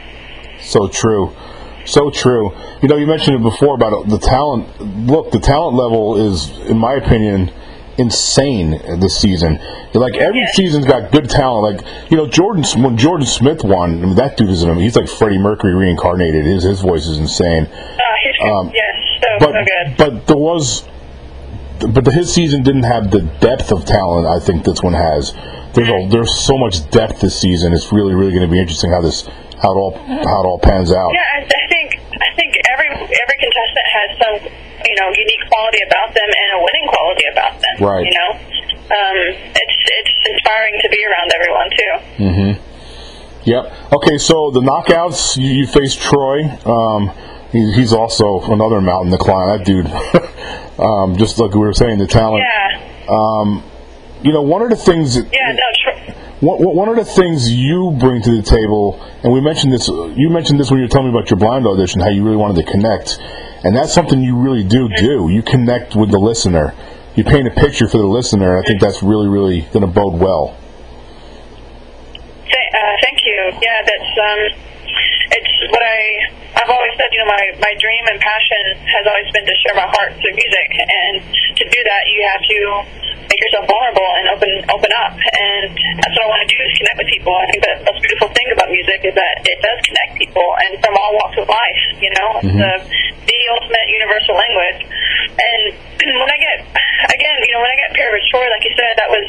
So 0.62 0.87
true. 0.87 1.35
So 1.84 2.11
true. 2.11 2.52
You 2.82 2.88
know, 2.88 2.96
you 2.96 3.06
mentioned 3.06 3.37
it 3.37 3.43
before 3.43 3.75
about 3.75 4.08
the 4.08 4.19
talent. 4.19 5.06
Look, 5.06 5.31
the 5.32 5.40
talent 5.40 5.76
level 5.76 6.17
is, 6.17 6.50
in 6.69 6.79
my 6.79 6.94
opinion, 6.94 7.50
insane 7.99 8.70
this 9.00 9.19
season. 9.20 9.58
Like 9.94 10.17
every 10.17 10.40
Yeah. 10.40 10.50
season's 10.52 10.87
got 10.87 11.11
good 11.12 11.29
talent. 11.29 11.76
Like 11.76 12.11
you 12.11 12.17
know, 12.17 12.26
Jordan 12.26 12.64
when 12.82 12.96
Jordan 12.96 13.26
Smith 13.26 13.62
won, 13.64 14.02
I 14.02 14.06
mean, 14.06 14.14
that 14.17 14.37
dude 14.37 14.48
is. 14.51 14.65
Mean, 14.65 14.79
he's 14.79 14.96
like 14.96 15.08
Freddie 15.08 15.39
Mercury 15.39 15.74
reincarnated. 15.74 16.44
His 16.46 16.62
his 16.65 16.81
voice 16.81 17.06
is 17.06 17.19
insane. 17.19 17.67
Uh, 17.67 18.48
Um, 18.48 18.72
yes, 18.74 18.94
so 19.20 19.29
But 19.41 19.53
so 19.53 19.65
good. 19.65 19.96
but 19.98 20.27
there 20.27 20.36
was, 20.36 20.84
but 21.81 22.05
the, 22.05 22.10
his 22.12 22.32
season 22.32 22.62
didn't 22.62 22.84
have 22.84 23.10
the 23.10 23.20
depth 23.41 23.70
of 23.72 23.84
talent. 23.84 24.27
I 24.27 24.39
think 24.44 24.65
this 24.65 24.82
one 24.82 24.94
has. 24.94 25.34
There's 25.74 25.89
a, 25.89 26.08
there's 26.10 26.34
so 26.34 26.56
much 26.58 26.89
depth 26.91 27.20
this 27.20 27.39
season. 27.41 27.72
It's 27.72 27.93
really 27.93 28.15
really 28.15 28.31
going 28.32 28.46
to 28.46 28.51
be 28.51 28.58
interesting 28.60 28.91
how 28.91 29.01
this 29.03 29.27
how 29.62 29.72
it 29.72 29.77
all 29.79 29.93
how 29.98 30.43
it 30.43 30.46
all 30.46 30.58
pans 30.62 30.91
out. 30.93 31.10
Yeah, 31.15 31.20
I, 31.20 31.39
I 31.39 31.41
think 31.41 31.53
I 31.53 31.69
think 31.69 31.71
every 33.21 33.39
contestant 33.41 33.87
has 33.93 34.09
some 34.19 34.37
you 34.85 34.97
know 34.99 35.09
unique 35.13 35.45
quality 35.49 35.81
about 35.87 36.15
them 36.15 36.29
and 36.29 36.49
a 36.57 36.59
winning 36.61 36.87
quality 36.89 37.27
about 37.33 37.55
them. 37.61 37.75
Right. 37.81 38.05
You 38.05 38.13
know, 38.17 38.31
um, 38.93 39.19
it's 39.53 39.77
it's 40.01 40.15
inspiring 40.33 40.75
to 40.83 40.89
be 40.89 41.01
around 41.05 41.29
everyone 41.33 41.69
too. 41.71 41.93
Mm-hmm. 42.25 42.53
Yep. 43.45 43.93
Okay, 43.93 44.19
so 44.19 44.51
the 44.53 44.61
knockouts, 44.61 45.37
you, 45.37 45.51
you 45.51 45.67
face 45.67 45.97
Troy. 45.97 46.47
Um, 46.65 47.11
he, 47.51 47.73
he's 47.73 47.93
also 47.93 48.41
another 48.53 48.81
mountain 48.81 49.11
to 49.11 49.19
climb. 49.19 49.59
That 49.59 49.67
dude, 49.67 49.87
um, 50.79 51.17
just 51.17 51.39
like 51.39 51.53
we 51.53 51.59
were 51.61 51.75
saying, 51.75 51.99
the 51.99 52.07
talent. 52.07 52.45
Yeah, 52.47 53.05
Um, 53.11 53.65
You 54.23 54.33
know, 54.33 54.43
one 54.43 54.63
of 54.63 54.71
the 54.71 54.77
things. 54.77 55.17
That, 55.17 55.27
yeah, 55.33 55.51
no, 55.53 55.92
one, 56.43 56.89
of 56.89 56.96
the 56.96 57.05
things 57.05 57.53
you 57.53 57.96
bring 57.99 58.20
to 58.22 58.37
the 58.37 58.43
table, 58.43 59.01
and 59.22 59.32
we 59.32 59.41
mentioned 59.41 59.72
this. 59.72 59.89
You 59.89 60.29
mentioned 60.29 60.58
this 60.58 60.70
when 60.70 60.79
you 60.81 60.84
were 60.84 60.89
telling 60.89 61.13
me 61.13 61.19
about 61.19 61.31
your 61.31 61.39
blind 61.39 61.67
audition, 61.67 62.01
how 62.01 62.08
you 62.08 62.25
really 62.25 62.37
wanted 62.37 62.65
to 62.65 62.70
connect, 62.70 63.19
and 63.65 63.77
that's 63.77 63.93
something 63.93 64.20
you 64.20 64.37
really 64.37 64.65
do 64.65 64.89
do. 64.89 65.29
You 65.31 65.43
connect 65.43 65.94
with 65.94 66.11
the 66.11 66.19
listener. 66.19 66.75
You 67.15 67.25
paint 67.25 67.46
a 67.46 67.51
picture 67.51 67.87
for 67.87 67.99
the 67.99 68.06
listener. 68.06 68.58
I 68.58 68.63
think 68.67 68.81
that's 68.81 69.03
really, 69.03 69.29
really 69.29 69.63
going 69.72 69.87
to 69.87 69.93
bode 69.93 70.19
well. 70.19 70.56
Uh, 72.72 72.96
thank 73.05 73.20
you. 73.22 73.39
Yeah, 73.63 73.79
that's 73.84 74.13
um, 74.17 74.41
it's 75.39 75.55
what 75.70 75.84
I 75.84 76.01
I've 76.58 76.72
always 76.72 76.96
said. 76.99 77.13
You 77.13 77.20
know, 77.22 77.31
my 77.31 77.44
my 77.61 77.72
dream 77.79 78.03
and 78.11 78.19
passion 78.19 78.65
has 78.91 79.05
always 79.06 79.29
been 79.31 79.46
to 79.46 79.56
share 79.63 79.77
my 79.77 79.87
heart 79.87 80.17
through 80.19 80.34
music, 80.34 80.69
and 80.82 81.15
to 81.61 81.65
do 81.69 81.81
that, 81.84 82.03
you 82.11 82.20
have 82.27 82.43
to 82.43 82.58
make 83.29 83.41
yourself 83.44 83.70
vulnerable 83.70 84.11
and 84.19 84.25
open 84.34 84.51
open 84.72 84.91
up. 84.99 85.15
And 85.63 85.99
that's 86.03 86.15
what 86.19 86.25
I 86.27 86.31
want 86.35 86.43
to 86.45 86.51
do 86.51 86.59
is 86.59 86.73
connect 86.79 86.97
with 86.99 87.11
people. 87.13 87.33
I 87.39 87.47
think 87.51 87.61
that 87.63 87.75
the 87.83 87.87
most 87.91 88.01
beautiful 88.03 88.29
thing 88.35 88.49
about 88.51 88.69
music 88.71 89.01
is 89.07 89.15
that 89.15 89.35
it 89.47 89.59
does 89.63 89.79
connect 89.87 90.11
people, 90.19 90.49
and 90.67 90.71
from 90.83 90.95
all 90.99 91.13
walks 91.23 91.37
of 91.39 91.47
life. 91.47 91.83
You 92.03 92.11
know, 92.19 92.29
it's 92.43 92.51
mm-hmm. 92.51 92.63
the 92.63 92.73
the 93.31 93.39
ultimate 93.55 93.87
universal 93.89 94.35
language. 94.35 94.81
And 95.39 95.63
when 96.21 96.29
I 96.31 96.39
get 96.39 96.59
again, 97.15 97.37
you 97.47 97.53
know, 97.55 97.61
when 97.63 97.73
I 97.73 97.79
get 97.79 97.91
paired 97.95 98.13
with 98.13 98.27
Troy, 98.31 98.47
like 98.51 98.65
you 98.67 98.75
said, 98.75 98.93
that 98.99 99.11
was. 99.11 99.29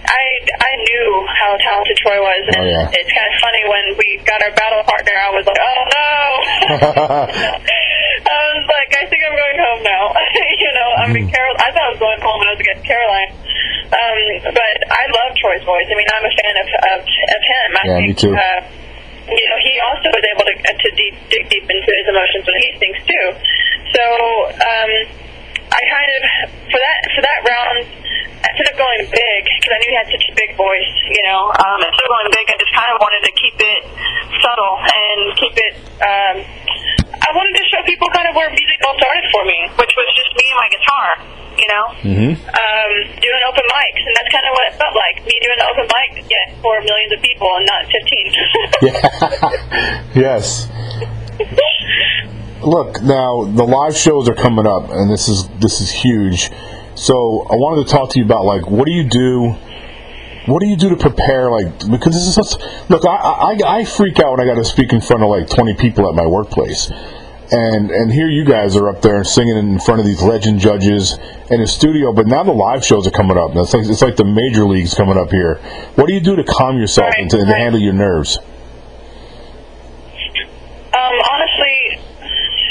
I 0.00 0.24
I 0.58 0.72
knew 0.90 1.06
how 1.28 1.54
talented 1.60 1.94
Troy 2.02 2.18
was, 2.18 2.42
and 2.56 2.64
Oh, 2.64 2.66
yeah. 2.66 2.88
it's 2.98 3.12
kind 3.14 3.28
of 3.30 3.36
funny 3.38 3.62
when 3.68 3.84
we 3.94 4.18
got 4.26 4.42
our 4.42 4.50
battle 4.58 4.82
partner. 4.82 5.14
I 5.14 5.30
was 5.30 5.44
like, 5.46 5.60
oh 5.60 5.80
no. 5.86 6.10
I 8.26 8.36
was 8.56 8.66
like, 8.68 8.90
I 9.00 9.04
think 9.08 9.20
I'm 9.24 9.36
going 9.36 9.58
home 9.60 9.82
now. 9.82 10.04
you 10.64 10.70
know, 10.76 10.88
I 11.00 11.04
mean, 11.08 11.26
Carol. 11.30 11.56
I 11.56 11.72
thought 11.72 11.86
I 11.88 11.92
was 11.96 12.02
going 12.02 12.20
home 12.20 12.38
when 12.40 12.48
I 12.48 12.54
was 12.54 12.62
against 12.62 12.84
Caroline. 12.84 13.32
Um, 13.90 14.20
but 14.54 14.76
I 14.86 15.04
love 15.10 15.34
Troy's 15.40 15.64
voice. 15.66 15.88
I 15.90 15.96
mean, 15.98 16.06
I'm 16.14 16.22
a 16.22 16.34
fan 16.34 16.54
of 16.62 16.68
of, 16.68 17.00
of 17.02 17.40
him. 17.42 17.68
I 17.74 17.82
Yeah, 17.84 18.00
me 18.06 18.14
too. 18.14 18.34
Uh, 18.36 18.60
you 19.30 19.46
know, 19.50 19.58
he 19.62 19.72
also 19.90 20.08
was 20.10 20.24
able 20.30 20.46
to 20.46 20.54
to 20.54 20.88
deep, 20.94 21.14
dig 21.30 21.44
deep 21.50 21.66
into 21.66 21.90
his 21.90 22.06
emotions 22.06 22.44
when 22.46 22.56
he 22.58 22.68
sings 22.78 23.00
too. 23.02 23.26
So 23.94 24.04
um, 24.54 24.90
I 25.70 25.80
kind 25.86 26.10
of 26.18 26.22
for 26.70 26.78
that 26.78 26.98
for 27.14 27.22
that 27.22 27.40
round. 27.46 27.80
Instead 28.40 28.72
of 28.72 28.76
going 28.80 29.04
big, 29.12 29.40
because 29.44 29.68
I 29.68 29.78
knew 29.84 29.92
he 29.92 29.98
had 30.00 30.08
such 30.08 30.24
a 30.24 30.32
big 30.32 30.56
voice, 30.56 30.96
you 31.12 31.22
know, 31.28 31.52
um, 31.60 31.76
instead 31.84 32.08
of 32.08 32.08
going 32.08 32.32
big, 32.32 32.48
I 32.48 32.56
just 32.56 32.72
kind 32.72 32.88
of 32.88 32.96
wanted 32.96 33.22
to 33.28 33.32
keep 33.36 33.52
it 33.60 33.82
subtle 34.40 34.80
and 34.80 35.20
keep 35.36 35.54
it. 35.60 35.74
Um, 36.00 36.36
I 37.30 37.32
wanted 37.38 37.54
to 37.54 37.64
show 37.70 37.78
people 37.86 38.10
kind 38.10 38.26
of 38.26 38.34
where 38.34 38.50
music 38.50 38.78
all 38.82 38.98
started 38.98 39.22
for 39.30 39.46
me, 39.46 39.58
which 39.78 39.94
was 39.94 40.08
just 40.18 40.30
me 40.34 40.44
and 40.50 40.58
my 40.58 40.68
guitar, 40.74 41.06
you 41.54 41.68
know, 41.70 41.84
Mm-hmm. 42.10 42.32
um, 42.42 42.90
doing 43.22 43.42
open 43.46 43.64
mics, 43.70 44.02
and 44.02 44.12
that's 44.18 44.30
kind 44.34 44.46
of 44.50 44.52
what 44.58 44.64
it 44.66 44.74
felt 44.74 44.94
like. 44.98 45.22
Me 45.22 45.34
doing 45.38 45.58
an 45.62 45.66
open 45.70 45.86
mic 45.94 46.10
for 46.58 46.74
millions 46.82 47.12
of 47.14 47.20
people 47.22 47.46
and 47.54 47.64
not 47.70 47.86
15. 47.86 48.02
Yeah. 48.82 48.98
yes. 50.26 50.66
Look, 52.62 53.00
now 53.02 53.44
the 53.44 53.64
live 53.64 53.96
shows 53.96 54.28
are 54.28 54.34
coming 54.34 54.66
up, 54.66 54.90
and 54.90 55.10
this 55.10 55.28
is 55.28 55.48
this 55.60 55.80
is 55.80 55.90
huge. 55.90 56.50
So 56.94 57.46
I 57.48 57.54
wanted 57.56 57.86
to 57.86 57.90
talk 57.92 58.10
to 58.10 58.18
you 58.18 58.24
about 58.24 58.44
like 58.44 58.66
what 58.70 58.84
do 58.86 58.92
you 58.92 59.04
do? 59.04 59.54
What 60.46 60.60
do 60.60 60.66
you 60.66 60.76
do 60.76 60.88
to 60.90 60.96
prepare? 60.96 61.50
Like 61.50 61.78
because 61.78 62.12
this 62.12 62.26
is 62.26 62.34
such, 62.34 62.60
look, 62.90 63.04
I, 63.06 63.16
I 63.16 63.78
I 63.80 63.84
freak 63.84 64.18
out 64.20 64.32
when 64.32 64.40
I 64.40 64.44
got 64.44 64.56
to 64.56 64.64
speak 64.64 64.92
in 64.92 65.00
front 65.00 65.22
of 65.22 65.30
like 65.30 65.48
twenty 65.48 65.74
people 65.74 66.08
at 66.08 66.14
my 66.14 66.26
workplace, 66.26 66.90
and 67.50 67.90
and 67.90 68.12
here 68.12 68.28
you 68.28 68.44
guys 68.44 68.76
are 68.76 68.88
up 68.88 69.02
there 69.02 69.24
singing 69.24 69.56
in 69.56 69.78
front 69.80 70.00
of 70.00 70.06
these 70.06 70.22
legend 70.22 70.60
judges 70.60 71.18
in 71.50 71.60
a 71.60 71.66
studio. 71.66 72.12
But 72.12 72.26
now 72.26 72.44
the 72.44 72.52
live 72.52 72.84
shows 72.84 73.06
are 73.06 73.10
coming 73.10 73.36
up. 73.36 73.50
It's 73.54 73.74
like 73.74 73.86
it's 73.86 74.02
like 74.02 74.16
the 74.16 74.24
major 74.24 74.64
leagues 74.64 74.94
coming 74.94 75.18
up 75.18 75.30
here. 75.30 75.56
What 75.96 76.06
do 76.06 76.14
you 76.14 76.20
do 76.20 76.36
to 76.36 76.44
calm 76.44 76.78
yourself 76.78 77.10
Right, 77.10 77.22
and 77.22 77.30
to, 77.30 77.38
to 77.38 77.46
handle 77.46 77.80
your 77.80 77.92
nerves? 77.92 78.38
Um, 80.90 81.14
honestly, 81.30 82.00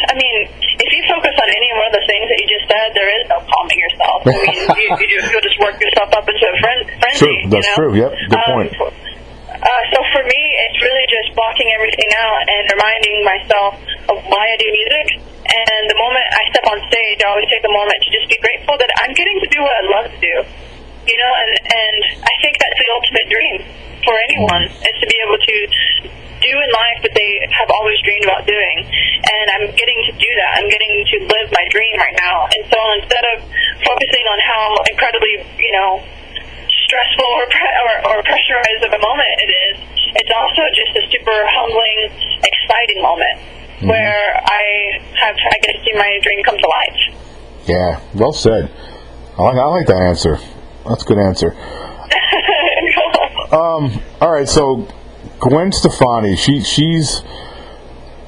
I 0.07 0.13
mean, 0.15 0.35
if 0.79 0.89
you 0.95 1.03
focus 1.11 1.35
on 1.35 1.49
any 1.49 1.69
one 1.75 1.87
of 1.87 1.95
the 1.99 2.05
things 2.07 2.25
that 2.27 2.37
you 2.39 2.47
just 2.47 2.67
said, 2.71 2.87
there 2.95 3.09
is 3.19 3.27
no 3.27 3.39
calming 3.51 3.79
yourself. 3.79 4.23
I 4.23 4.31
mean, 4.31 4.55
you, 4.55 4.63
you, 4.63 5.07
you, 5.07 5.19
you'll 5.31 5.43
just 5.43 5.59
work 5.59 5.75
yourself 5.79 6.09
up 6.15 6.23
into 6.23 6.45
a 6.47 6.55
fren- 6.63 6.87
frenzy. 6.99 7.19
True, 7.19 7.49
that's 7.51 7.67
you 7.67 7.71
know? 7.71 7.75
true, 7.75 7.91
yep, 7.99 8.11
good 8.31 8.43
um, 8.47 8.51
point. 8.55 8.71
Uh, 9.59 9.83
so 9.91 9.99
for 10.15 10.23
me, 10.23 10.41
it's 10.67 10.79
really 10.79 11.03
just 11.11 11.35
blocking 11.35 11.67
everything 11.75 12.07
out 12.15 12.41
and 12.47 12.63
reminding 12.71 13.17
myself 13.27 13.71
of 14.07 14.17
why 14.31 14.43
I 14.47 14.55
do 14.55 14.67
music. 14.71 15.19
And 15.49 15.83
the 15.91 15.99
moment 15.99 16.23
I 16.31 16.43
step 16.55 16.65
on 16.71 16.79
stage, 16.87 17.19
I 17.19 17.27
always 17.27 17.49
take 17.51 17.63
the 17.65 17.73
moment 17.73 17.99
to 17.99 18.09
just 18.15 18.27
be 18.31 18.39
grateful 18.39 18.79
that 18.79 18.91
I'm 19.03 19.11
getting 19.11 19.35
to 19.43 19.47
do 19.51 19.59
what 19.59 19.73
I 19.75 19.83
love 19.99 20.07
to 20.15 20.19
do. 20.19 20.35
You 21.09 21.17
know, 21.17 21.31
and 21.43 21.51
and 21.59 21.97
I 22.23 22.33
think 22.39 22.55
that's 22.61 22.77
the 22.79 22.89
ultimate 22.93 23.27
dream 23.27 23.55
for 24.05 24.15
anyone 24.31 24.63
is 24.63 24.95
to 25.03 25.07
be 25.09 25.17
able 25.27 25.39
to 25.41 25.55
do 26.39 26.53
in 26.55 26.69
life 26.71 26.99
that 27.03 27.11
they 27.11 27.31
have 27.51 27.67
always 27.67 27.99
dreamed 28.07 28.25
about 28.25 28.47
doing. 28.47 28.77
And 28.87 29.45
I'm 29.59 29.65
getting 29.75 29.99
to 30.07 30.13
do 30.15 30.29
that. 30.39 30.49
I'm 30.59 30.69
getting 30.71 30.93
to 31.03 31.17
live 31.27 31.47
my 31.51 31.65
dream 31.67 31.99
right 31.99 32.15
now. 32.15 32.47
And 32.47 32.63
so 32.71 32.79
instead 33.03 33.25
of 33.35 33.43
focusing 33.83 34.25
on 34.29 34.39
how 34.39 34.63
incredibly, 34.87 35.33
you 35.59 35.73
know, 35.75 35.89
stressful 36.89 37.29
or, 37.37 37.45
pre- 37.53 37.75
or, 37.85 37.93
or 38.09 38.15
pressurized 38.25 38.83
of 38.89 38.91
a 38.97 39.01
moment 39.01 39.29
it 39.45 39.51
is, 39.53 39.75
it's 40.17 40.33
also 40.33 40.65
just 40.73 40.91
a 40.97 41.03
super 41.13 41.37
humbling, 41.45 42.09
exciting 42.41 42.99
moment 43.05 43.37
where 43.85 44.35
I 44.35 44.99
have 45.21 45.35
I 45.37 45.55
get 45.61 45.75
to 45.77 45.81
see 45.85 45.93
my 45.93 46.19
dream 46.21 46.43
come 46.43 46.57
to 46.57 46.67
life. 46.67 46.99
Yeah, 47.65 48.01
well 48.13 48.33
said. 48.33 48.71
I 49.37 49.41
like, 49.43 49.55
I 49.55 49.65
like 49.65 49.87
that 49.87 50.01
answer. 50.01 50.37
That's 50.87 51.03
a 51.03 51.05
good 51.05 51.19
answer. 51.19 51.55
Um, 53.51 53.99
all 54.21 54.31
right, 54.31 54.47
so 54.47 54.87
Gwen 55.39 55.71
Stefani, 55.71 56.35
she 56.35 56.61
she's 56.61 57.23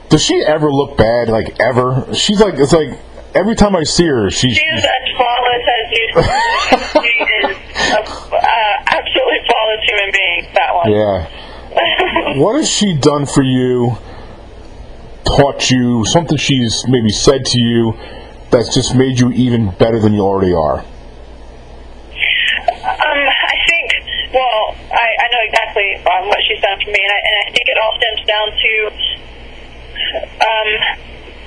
does 0.09 0.23
she 0.23 0.43
ever 0.43 0.71
look 0.71 0.97
bad? 0.97 1.29
Like 1.29 1.59
ever? 1.59 2.07
She's 2.15 2.39
like 2.39 2.55
it's 2.55 2.73
like 2.73 2.99
every 3.35 3.53
time 3.53 3.75
I 3.75 3.83
see 3.83 4.07
her, 4.07 4.31
she's 4.31 4.57
She 4.57 4.65
is 4.65 4.83
as 4.83 5.15
flawless 5.15 5.67
as 5.77 6.95
you. 6.95 7.00
yeah. 10.85 12.35
What 12.37 12.55
has 12.57 12.69
she 12.69 12.95
done 12.97 13.25
for 13.25 13.43
you? 13.43 13.97
Taught 15.25 15.69
you 15.69 16.05
something 16.05 16.37
she's 16.37 16.83
maybe 16.87 17.09
said 17.09 17.45
to 17.45 17.59
you 17.59 17.93
that's 18.51 18.73
just 18.73 18.95
made 18.95 19.19
you 19.19 19.31
even 19.31 19.71
better 19.71 19.99
than 19.99 20.13
you 20.13 20.21
already 20.21 20.53
are. 20.53 20.79
Um, 22.81 23.21
I 23.47 23.57
think, 23.67 23.87
well, 24.33 24.75
I, 24.91 25.07
I 25.23 25.25
know 25.31 25.41
exactly 25.47 25.95
um, 26.03 26.27
what 26.27 26.39
she's 26.47 26.59
done 26.59 26.77
for 26.83 26.91
me, 26.91 26.99
and 26.99 27.13
I, 27.15 27.19
and 27.23 27.35
I 27.47 27.51
think 27.51 27.65
it 27.67 27.77
all 27.79 27.95
stems 27.95 28.21
down 28.27 28.47
to 28.51 28.71
um, 30.43 30.69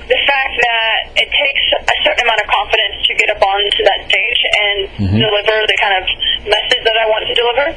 the 0.09 0.19
fact 0.25 0.53
that 0.61 0.97
it 1.17 1.29
takes 1.29 1.65
a 1.77 1.95
certain 2.05 2.25
amount 2.25 2.41
of 2.41 2.47
confidence 2.49 3.05
to 3.05 3.13
get 3.13 3.29
up 3.29 3.41
onto 3.41 3.81
that 3.85 4.01
stage 4.09 4.41
and 4.49 4.77
deliver 5.21 5.55
the 5.65 5.77
kind 5.77 5.93
of 5.97 6.05
message 6.45 6.81
that 6.85 6.97
I 6.97 7.05
want 7.05 7.25
to 7.29 7.33
deliver. 7.37 7.67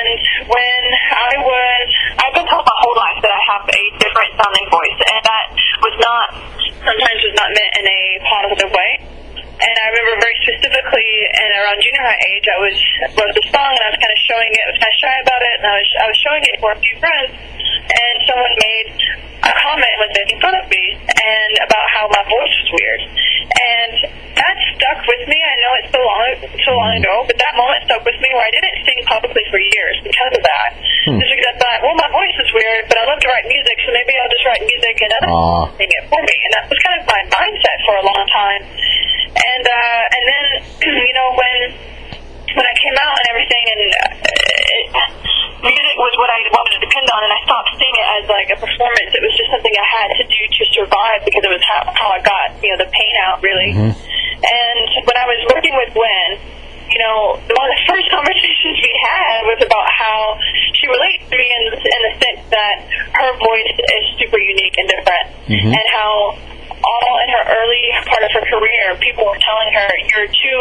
And 0.00 0.16
when 0.48 0.82
I 1.12 1.32
was, 1.44 1.86
I've 2.24 2.32
been 2.32 2.48
told 2.48 2.64
my 2.64 2.78
whole 2.80 2.96
life 2.96 3.20
that 3.20 3.32
I 3.36 3.42
have 3.52 3.64
a 3.68 3.82
different 4.00 4.32
sounding 4.32 4.68
voice, 4.72 5.00
and 5.12 5.20
that 5.28 5.46
was 5.84 5.94
not, 6.00 6.26
sometimes 6.88 7.18
was 7.20 7.36
not 7.36 7.52
meant 7.52 7.72
in 7.76 7.84
a 7.84 8.00
positive 8.24 8.70
way. 8.72 8.90
And 9.60 9.74
I 9.76 9.86
remember 9.92 10.24
very 10.24 10.38
specifically, 10.40 11.10
and 11.36 11.48
around 11.52 11.84
junior 11.84 12.00
high 12.00 12.20
age, 12.32 12.46
I 12.48 12.58
was 12.64 12.76
wrote 13.12 13.34
the 13.36 13.44
song, 13.52 13.72
and 13.76 13.82
I 13.84 13.88
was 13.92 14.00
kind 14.00 14.08
of 14.08 14.20
showing 14.24 14.48
it. 14.48 14.60
I 14.64 14.68
was 14.72 14.78
kind 14.80 14.88
of 14.88 15.00
shy 15.04 15.16
about 15.20 15.42
it, 15.44 15.54
and 15.60 15.66
I 15.68 15.76
was 15.76 15.90
I 16.00 16.06
was 16.08 16.18
showing 16.24 16.42
it 16.48 16.56
for 16.64 16.70
a 16.72 16.78
few 16.80 16.96
friends, 16.96 17.32
and 17.92 18.14
someone 18.24 18.54
made 18.56 18.88
a 19.44 19.52
comment 19.52 19.92
was 20.00 20.12
making 20.16 20.40
fun 20.40 20.56
of 20.56 20.64
me 20.68 20.84
and 20.96 21.52
about 21.60 21.86
how 21.92 22.08
my 22.08 22.24
voice 22.24 22.54
was 22.56 22.68
weird, 22.72 23.00
and 23.52 23.92
that 24.32 24.56
stuck 24.80 25.00
with 25.04 25.28
me. 25.28 25.36
I 25.36 25.54
know 25.60 25.72
it's 25.84 25.92
so 25.92 26.00
long 26.00 26.24
so 26.64 26.72
long 26.72 26.92
ago, 26.96 27.14
but 27.28 27.36
that 27.36 27.52
moment 27.52 27.84
stuck 27.84 28.00
with 28.00 28.16
me 28.16 28.32
where 28.32 28.48
I 28.48 28.52
didn't 28.56 28.76
publicly 29.10 29.44
for 29.50 29.58
years 29.58 29.96
because 30.06 30.32
of 30.38 30.42
that. 30.46 30.70
Just 31.18 31.30
because 31.34 31.48
I 31.50 31.56
thought, 31.58 31.78
well, 31.82 31.96
my 31.98 32.10
voice 32.14 32.36
is 32.38 32.50
weird, 32.54 32.86
but 32.86 32.96
I 33.02 33.04
love 33.10 33.18
to 33.18 33.28
write 33.28 33.46
music, 33.50 33.76
so 33.82 33.90
maybe 33.90 34.14
I'll 34.22 34.30
just 34.30 34.46
write 34.46 34.62
music 34.62 34.94
and 35.02 35.10
other 35.18 35.28
people 35.28 35.74
sing 35.82 35.90
it 35.90 36.04
for 36.06 36.20
me, 36.22 36.36
and 36.46 36.52
that 36.54 36.64
was 36.70 36.78
kind 36.86 36.96
of 37.00 37.04
my 37.10 37.22
mindset 37.34 37.78
for 37.82 37.94
a 37.98 38.04
long 38.06 38.24
time. 38.30 38.62
And 39.30 39.64
uh, 39.66 40.14
and 40.14 40.22
then 40.30 40.44
you 41.10 41.14
know 41.18 41.28
when 41.34 41.58
when 42.54 42.66
I 42.66 42.74
came 42.78 42.96
out 43.00 43.14
and 43.14 43.26
everything, 43.34 43.64
and 43.70 43.80
uh, 43.90 44.06
it, 44.20 44.84
music 45.62 45.96
was 45.96 46.12
what 46.18 46.30
I 46.30 46.38
wanted 46.50 46.72
to 46.78 46.82
depend 46.82 47.06
on, 47.14 47.20
and 47.24 47.32
I 47.32 47.40
stopped 47.46 47.70
seeing 47.78 47.96
it 47.96 48.06
as 48.20 48.24
like 48.28 48.48
a 48.50 48.58
performance. 48.58 49.10
It 49.14 49.22
was 49.22 49.34
just 49.38 49.50
something 49.54 49.70
I 49.70 49.86
had 50.02 50.08
to 50.18 50.24
do 50.26 50.40
to 50.50 50.62
survive 50.74 51.20
because 51.24 51.42
it 51.46 51.52
was 51.52 51.62
how, 51.64 51.80
how 51.94 52.08
I 52.12 52.20
got 52.22 52.58
you 52.60 52.70
know 52.74 52.78
the 52.84 52.90
pain 52.90 53.14
out 53.24 53.40
really. 53.40 53.70
And 54.40 54.86
when 55.06 55.16
I 55.16 55.26
was 55.30 55.40
working 55.54 55.74
with 55.78 55.94
Gwen, 55.94 56.30
you 56.90 56.98
know, 56.98 57.38
one 57.38 57.66
of 57.70 57.70
the 57.70 57.82
first 57.86 58.09
conversations 58.09 58.09
we 58.09 58.09
had 58.09 58.09
was 59.50 59.60
about 59.66 59.86
how 59.90 60.38
she 60.78 60.86
relates 60.86 61.26
to 61.26 61.34
me 61.34 61.46
in, 61.50 61.62
in 61.74 62.00
the 62.06 62.14
sense 62.22 62.42
that 62.54 62.76
her 63.18 63.30
voice 63.36 63.74
is 63.74 64.04
super 64.22 64.38
unique 64.38 64.78
and 64.78 64.86
different, 64.86 65.26
mm-hmm. 65.50 65.74
and 65.74 65.86
how 65.90 66.38
all 66.80 67.14
in 67.20 67.28
her 67.28 67.44
early 67.60 67.84
part 68.08 68.24
of 68.24 68.30
her 68.32 68.44
career, 68.48 68.96
people 69.04 69.28
were 69.28 69.40
telling 69.40 69.70
her, 69.74 69.88
"You're 70.12 70.30
too 70.30 70.60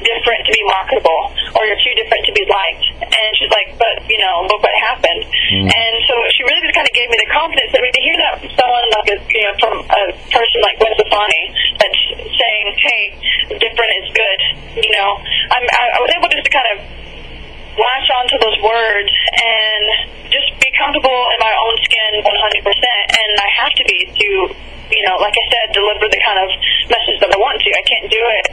different 0.00 0.40
to 0.48 0.52
be 0.52 0.62
marketable, 0.64 1.34
or 1.56 1.60
you're 1.68 1.82
too 1.84 1.94
different 1.98 2.24
to 2.24 2.32
be 2.32 2.44
liked." 2.48 2.84
And 3.04 3.28
she's 3.36 3.52
like, 3.52 3.76
"But 3.76 4.08
you 4.08 4.16
know, 4.16 4.48
look 4.48 4.64
what 4.64 4.72
happened." 4.80 5.28
Mm-hmm. 5.28 5.68
And 5.68 5.92
so 6.08 6.14
she 6.32 6.40
really 6.48 6.62
just 6.64 6.76
kind 6.76 6.88
of 6.88 6.94
gave 6.96 7.08
me 7.12 7.16
the 7.20 7.28
confidence. 7.28 7.70
I 7.76 7.80
mean, 7.84 7.92
to 7.92 8.02
hear 8.02 8.16
that 8.16 8.32
from 8.40 8.50
someone 8.56 8.86
like 8.96 9.08
a, 9.12 9.16
you 9.28 9.42
know, 9.44 9.54
from 9.60 9.74
a 9.84 10.02
person 10.32 10.58
like 10.64 10.80
Gwen 10.80 10.92
Stefani, 10.96 11.42
that's 11.76 12.00
saying, 12.16 12.66
"Hey, 12.80 13.02
different 13.60 13.90
is 14.00 14.08
good," 14.16 14.40
you 14.80 14.92
know, 14.96 15.20
I'm, 15.52 15.64
I, 15.68 15.82
I 15.96 15.98
was 16.00 16.10
able 16.16 16.28
just 16.32 16.48
to 16.48 16.52
kind 16.52 16.68
of 16.72 16.78
latch 17.78 18.07
onto 18.18 18.36
those 18.42 18.58
words 18.60 19.12
and 19.38 19.82
just 20.30 20.48
be 20.58 20.70
comfortable 20.74 21.20
in 21.34 21.38
my 21.38 21.54
own 21.54 21.74
skin 21.86 22.12
100%. 22.22 22.26
And 22.26 23.30
I 23.38 23.48
have 23.62 23.72
to 23.78 23.84
be 23.86 23.98
to, 24.10 24.28
you 24.90 25.02
know, 25.06 25.16
like 25.22 25.34
I 25.34 25.44
said, 25.48 25.66
deliver 25.74 26.06
the 26.10 26.20
kind 26.22 26.38
of 26.42 26.48
message 26.90 27.18
that 27.22 27.30
I 27.30 27.38
want 27.38 27.62
to. 27.62 27.68
I 27.70 27.84
can't 27.86 28.08
do 28.10 28.22
it 28.42 28.46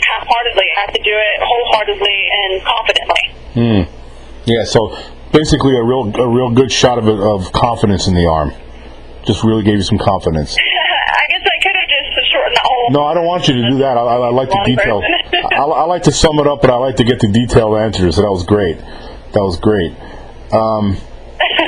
half-heartedly. 0.00 0.66
I 0.66 0.80
have 0.88 0.94
to 0.96 1.02
do 1.04 1.14
it 1.14 1.36
wholeheartedly 1.44 2.18
and 2.32 2.52
confidently. 2.64 3.24
Hmm. 3.54 3.82
Yeah, 4.48 4.64
so 4.64 4.96
basically 5.32 5.76
a 5.76 5.82
real 5.82 6.10
a 6.16 6.28
real 6.28 6.50
good 6.50 6.72
shot 6.72 6.98
of 6.98 7.06
of 7.06 7.52
confidence 7.52 8.08
in 8.08 8.14
the 8.14 8.26
arm. 8.26 8.52
Just 9.24 9.44
really 9.44 9.62
gave 9.62 9.76
you 9.76 9.82
some 9.82 9.98
confidence. 9.98 10.56
I 11.10 11.24
guess 11.28 11.42
I 11.44 11.62
could 11.62 11.76
have 11.76 11.88
just 11.88 12.32
shortened 12.32 12.56
the 12.56 12.64
whole. 12.64 12.90
No, 12.90 13.04
I 13.04 13.14
don't 13.14 13.26
want 13.26 13.46
you 13.48 13.54
to 13.54 13.70
do 13.70 13.78
that. 13.78 13.96
I, 13.96 14.00
I, 14.00 14.16
I 14.16 14.30
like 14.30 14.48
the 14.48 14.62
detail. 14.64 15.02
I, 15.52 15.62
I 15.62 15.84
like 15.84 16.04
to 16.04 16.12
sum 16.12 16.38
it 16.38 16.46
up, 16.46 16.62
but 16.62 16.70
I 16.70 16.76
like 16.76 16.96
to 16.96 17.04
get 17.04 17.20
the 17.20 17.28
detailed 17.28 17.76
answers. 17.76 18.16
So 18.16 18.22
that 18.22 18.30
was 18.30 18.44
great. 18.44 18.78
That 19.32 19.42
was 19.42 19.58
great. 19.60 19.92
Um, 20.52 20.96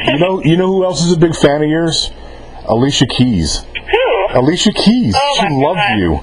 you 0.07 0.19
know, 0.19 0.43
you 0.43 0.57
know 0.57 0.67
who 0.67 0.85
else 0.85 1.03
is 1.05 1.13
a 1.13 1.17
big 1.19 1.35
fan 1.37 1.63
of 1.63 1.69
yours? 1.69 2.11
Alicia 2.67 3.07
Keys. 3.07 3.63
Who? 3.63 4.39
Alicia 4.39 4.73
Keys. 4.73 5.15
Oh 5.17 5.37
she 5.39 5.47
loves 5.51 5.79
God. 5.79 5.99
you. 5.99 6.21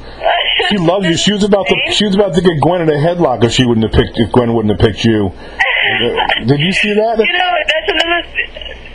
she 0.69 0.77
loves 0.91 1.05
you. 1.05 1.17
She 1.17 1.31
was 1.31 1.43
about 1.43 1.67
to 1.67 1.75
she 1.91 2.05
was 2.05 2.15
about 2.15 2.33
to 2.35 2.41
get 2.41 2.59
Gwen 2.61 2.81
in 2.81 2.89
a 2.89 2.93
headlock 2.99 3.43
if 3.43 3.51
she 3.51 3.65
wouldn't 3.65 3.85
have 3.85 3.93
picked 3.93 4.17
if 4.19 4.31
Gwen 4.31 4.53
wouldn't 4.53 4.71
have 4.71 4.79
picked 4.79 5.05
you. 5.05 5.31
Did 6.47 6.59
you 6.59 6.73
see 6.73 6.93
that? 6.93 7.19
You 7.19 7.37
know, 7.37 7.53
that's 7.67 7.89
another 7.91 8.21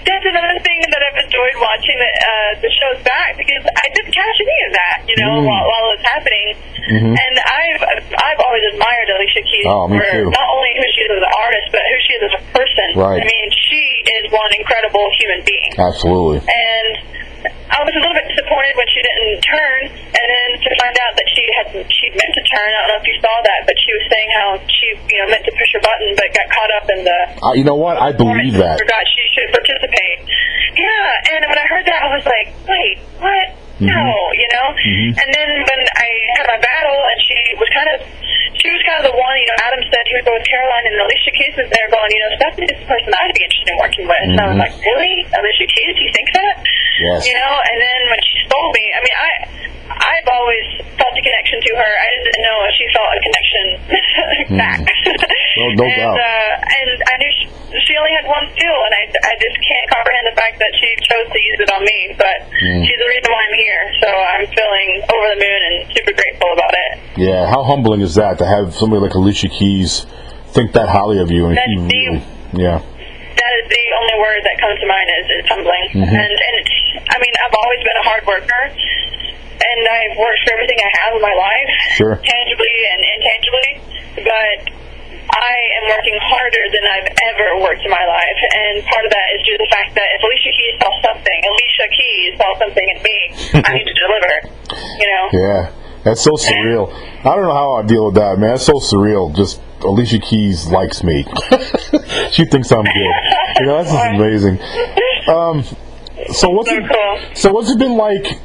that's 0.04 0.26
another 0.26 0.58
thing 0.60 0.80
that 0.90 1.00
I've 1.00 1.30
enjoyed 1.44 1.60
watching 1.60 1.96
the 2.00 2.10
uh, 2.24 2.50
the 2.64 2.70
shows 2.80 2.98
back 3.04 3.36
because 3.36 3.60
I 3.68 3.86
didn't 3.92 4.12
catch 4.16 4.36
any 4.40 4.58
of 4.68 4.72
that, 4.72 4.96
you 5.08 5.16
know, 5.20 5.32
Mm. 5.40 5.46
while, 5.48 5.64
while 5.68 5.84
it 5.92 6.00
was 6.00 6.04
happening. 6.08 6.46
Mhm. 6.84 7.12
And 7.16 7.34
I've 7.40 7.82
I've 8.16 8.40
always 8.40 8.64
admired 8.72 9.08
Alicia 9.12 9.42
Keys 9.44 9.66
Oh, 9.68 9.88
for 9.88 10.00
too. 10.04 10.28
not 10.30 10.48
only 10.52 10.72
who 10.76 10.84
she 10.94 11.00
is 11.04 11.10
as 11.16 11.22
an 11.24 11.34
artist, 11.40 11.66
but 11.72 11.80
who 11.84 11.96
she 12.04 12.12
is 12.16 12.22
as 12.28 12.34
a 12.40 12.42
person. 12.56 12.86
Right. 12.96 13.20
I 13.20 13.24
mean, 13.24 13.46
she 13.68 13.82
is 14.20 14.32
one 14.32 14.50
incredible 14.56 15.04
human 15.20 15.40
being. 15.44 15.72
Absolutely. 15.80 16.40
And 16.44 16.92
I 17.44 17.80
was 17.84 17.92
a 17.92 18.00
little 18.00 18.14
bit 18.16 18.28
disappointed 18.28 18.72
when 18.76 18.88
she 18.88 19.00
didn't 19.04 19.40
turn, 19.44 19.80
and 20.16 20.26
then 20.32 20.48
to 20.64 20.68
find 20.80 20.94
out 21.08 21.12
that 21.16 21.28
she 21.32 21.42
had 21.60 21.66
she 21.92 22.06
meant 22.16 22.32
to 22.36 22.42
turn. 22.52 22.68
I 22.72 22.76
don't 22.84 22.88
know 22.96 23.00
if 23.00 23.08
you 23.08 23.16
saw 23.20 23.34
that, 23.44 23.60
but 23.68 23.76
she 23.80 23.90
was 23.96 24.04
saying 24.12 24.28
how 24.36 24.48
she 24.68 24.86
you 25.08 25.18
know 25.24 25.26
meant 25.32 25.44
to 25.44 25.52
push 25.52 25.70
her 25.76 25.82
button, 25.84 26.08
but 26.16 26.28
got 26.36 26.46
caught 26.52 26.72
up 26.80 26.86
in 26.92 27.00
the 27.04 27.18
Uh, 27.42 27.52
you 27.56 27.64
know 27.64 27.76
what? 27.80 27.96
I 28.00 28.12
believe 28.12 28.54
that. 28.60 28.76
Forgot 28.80 29.02
she 29.12 29.24
should 29.34 29.48
participate. 29.56 30.03
Yeah, 30.74 31.30
and 31.34 31.40
when 31.46 31.58
I 31.58 31.66
heard 31.70 31.86
that, 31.86 32.00
I 32.02 32.08
was 32.14 32.24
like, 32.26 32.48
wait, 32.66 32.98
what? 33.22 33.46
No, 33.82 33.90
you 34.38 34.48
know. 34.54 34.68
And 35.18 35.28
then 35.34 35.48
when 35.50 35.80
I 35.98 36.08
had 36.38 36.46
my 36.46 36.58
battle, 36.62 36.94
and 36.94 37.18
she 37.26 37.34
was 37.58 37.66
kind 37.74 37.90
of, 37.90 37.98
she 38.54 38.70
was 38.70 38.78
kind 38.86 39.02
of 39.02 39.10
the 39.10 39.16
one. 39.18 39.34
You 39.42 39.46
know, 39.50 39.58
Adam 39.66 39.82
said 39.90 40.02
he 40.06 40.14
would 40.14 40.26
go 40.30 40.34
with 40.38 40.46
Caroline, 40.46 40.86
and 40.94 40.94
Alicia 41.02 41.32
Keys 41.34 41.54
was 41.58 41.68
there 41.74 41.88
going, 41.90 42.06
you 42.14 42.20
know, 42.22 42.30
Stephanie 42.38 42.70
is 42.70 42.78
the 42.78 42.86
person 42.86 43.10
I'd 43.18 43.34
be 43.34 43.42
interested 43.42 43.70
in 43.74 43.78
working 43.82 44.06
with. 44.06 44.22
And 44.30 44.38
I 44.38 44.46
was 44.46 44.54
Mhm. 44.58 44.62
like, 44.62 44.74
really, 44.78 45.26
Alicia 45.26 45.66
Keys? 45.66 45.94
You 45.98 46.10
think 46.14 46.28
that? 46.38 46.54
Yes. 47.02 47.26
You 47.26 47.34
know, 47.34 47.50
and 47.66 47.76
then 47.82 48.00
when 48.14 48.20
she 48.22 48.46
told 48.46 48.70
me, 48.74 48.84
I 48.94 48.98
mean, 49.02 49.16
I. 49.18 49.30
I've 49.84 50.26
always 50.32 50.64
felt 50.96 51.12
a 51.12 51.20
connection 51.22 51.60
to 51.60 51.70
her. 51.76 51.92
I 52.00 52.06
didn't 52.24 52.40
know 52.42 52.56
if 52.64 52.72
she 52.74 52.86
felt 52.96 53.10
a 53.14 53.20
connection 53.20 53.64
back. 54.58 54.80
No- 54.80 55.76
no 55.76 55.84
and, 55.92 56.00
doubt. 56.00 56.16
Uh, 56.18 56.52
and 56.80 56.83
she 57.94 58.02
only 58.02 58.14
had 58.18 58.26
one 58.26 58.42
skill, 58.50 58.74
and 58.74 58.92
I, 58.98 59.02
I 59.22 59.32
just 59.38 59.54
can't 59.62 59.86
comprehend 59.94 60.26
the 60.26 60.34
fact 60.34 60.58
that 60.58 60.72
she 60.82 60.88
chose 61.06 61.30
to 61.30 61.38
use 61.38 61.58
it 61.62 61.70
on 61.70 61.82
me. 61.86 61.98
But 62.18 62.38
Mm. 62.54 62.82
she's 62.82 62.98
the 62.98 63.06
reason 63.10 63.30
why 63.30 63.38
I'm 63.46 63.54
here, 63.58 63.82
so 64.02 64.08
I'm 64.10 64.44
feeling 64.50 64.88
over 65.14 65.26
the 65.30 65.38
moon 65.38 65.60
and 65.70 65.74
super 65.94 66.10
grateful 66.14 66.50
about 66.58 66.74
it. 66.74 66.90
Yeah. 67.22 67.46
How 67.46 67.62
humbling 67.62 68.00
is 68.02 68.14
that 68.18 68.38
to 68.42 68.46
have 68.46 68.74
somebody 68.74 68.98
like 69.02 69.14
Alicia 69.14 69.46
Keys 69.48 70.06
think 70.54 70.72
that 70.74 70.88
highly 70.90 71.18
of 71.22 71.30
you? 71.30 71.46
And 71.46 71.54
That's 71.58 71.70
you 71.70 71.82
really, 71.86 72.22
yeah. 72.58 72.78
That 72.82 73.52
is 73.62 73.66
the 73.70 73.84
only 74.00 74.16
word 74.22 74.40
that 74.42 74.56
comes 74.58 74.78
to 74.82 74.86
mind 74.90 75.06
is, 75.22 75.26
is 75.38 75.46
humbling. 75.50 75.86
Mhm. 76.02 76.14
And 76.18 76.30
and 76.34 76.54
it's, 76.62 76.74
I 77.14 77.16
mean, 77.22 77.34
I've 77.46 77.54
always 77.62 77.80
been 77.86 77.98
a 78.02 78.06
hard 78.10 78.22
worker, 78.26 78.62
and 78.74 79.78
I've 79.86 80.14
worked 80.18 80.40
for 80.46 80.50
everything 80.58 80.78
I 80.82 80.90
have 81.04 81.12
in 81.18 81.22
my 81.22 81.34
life, 81.34 81.70
Sure. 81.98 82.14
tangibly 82.22 82.74
and 82.94 83.00
intangibly. 83.18 83.70
But 84.24 84.58
I 85.34 85.54
am 85.82 85.84
working 85.90 86.16
harder 86.22 86.64
than 86.70 86.84
I've 86.94 87.10
ever 87.34 87.46
worked 87.60 87.82
in 87.82 87.90
my 87.90 88.06
life, 88.06 88.40
and 88.54 88.86
part 88.86 89.04
of 89.04 89.10
that 89.10 89.26
is 89.34 89.40
due 89.42 89.54
to 89.58 89.62
the 89.66 89.70
fact 89.74 89.90
that 89.98 90.08
if 90.14 90.20
Alicia 90.22 90.52
Keys 90.54 90.74
saw 90.78 90.90
something, 91.10 91.38
Alicia 91.50 91.88
Keys 91.90 92.32
saw 92.38 92.50
something 92.58 92.86
in 92.94 92.98
me, 93.02 93.18
I 93.66 93.70
need 93.74 93.86
to 93.86 93.96
deliver. 93.98 94.34
You 95.02 95.06
know. 95.10 95.24
Yeah. 95.34 95.62
That's 96.04 96.20
so 96.22 96.32
surreal. 96.32 96.92
I 97.20 97.34
don't 97.34 97.44
know 97.48 97.54
how 97.54 97.72
I 97.80 97.82
deal 97.82 98.06
with 98.06 98.16
that, 98.16 98.38
man. 98.38 98.50
That's 98.50 98.66
so 98.66 98.74
surreal. 98.74 99.34
Just 99.34 99.60
Alicia 99.80 100.18
Keys 100.18 100.66
likes 100.66 101.02
me. 101.02 101.24
she 102.30 102.44
thinks 102.44 102.70
I'm 102.70 102.84
good. 102.84 103.14
You 103.60 103.66
know, 103.66 103.82
that's 103.82 103.90
just 103.90 104.06
amazing. 104.14 104.60
Um, 105.26 105.64
so 106.30 106.50
what's 106.50 106.68
So 106.68 106.76
it, 106.76 106.84
cool. 106.92 107.20
so 107.34 107.52
what's 107.52 107.70
it 107.70 107.78
been 107.78 107.96
like 107.96 108.38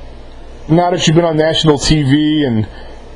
now 0.69 0.89
that 0.91 1.05
you've 1.05 1.15
been 1.17 1.25
on 1.25 1.35
national 1.35 1.77
TV 1.77 2.47
and 2.47 2.65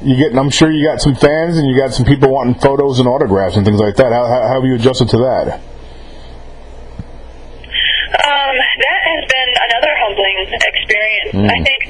you 0.04 0.16
get? 0.18 0.38
I'm 0.38 0.50
sure 0.50 0.72
you 0.72 0.86
got 0.86 1.02
some 1.02 1.16
fans 1.16 1.58
and 1.58 1.68
you 1.68 1.78
got 1.78 1.94
some 1.94 2.06
people 2.06 2.30
wanting 2.30 2.56
photos 2.56 3.00
and 3.00 3.08
autographs 3.08 3.56
and 3.56 3.66
things 3.66 3.80
like 3.80 3.96
that. 3.96 4.12
How, 4.12 4.26
how, 4.28 4.42
how 4.48 4.56
have 4.62 4.66
you 4.66 4.76
adjusted 4.76 5.10
to 5.10 5.18
that? 5.18 5.60
Um, 8.14 8.56
that 8.56 9.02
has 9.10 9.24
been 9.26 9.50
another 9.72 9.94
humbling 9.98 10.38
experience. 10.54 11.32
Mm. 11.34 11.50
I 11.50 11.60
think 11.64 11.82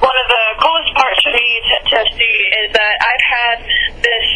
one 0.00 0.16
of 0.16 0.26
the 0.26 0.44
coolest 0.58 0.90
parts 0.96 1.20
for 1.22 1.32
me 1.32 1.48
to, 1.68 1.76
to 1.94 1.98
see 2.16 2.36
is 2.64 2.72
that 2.72 2.94
I've 2.98 3.24
had 3.28 3.56
this 4.02 4.26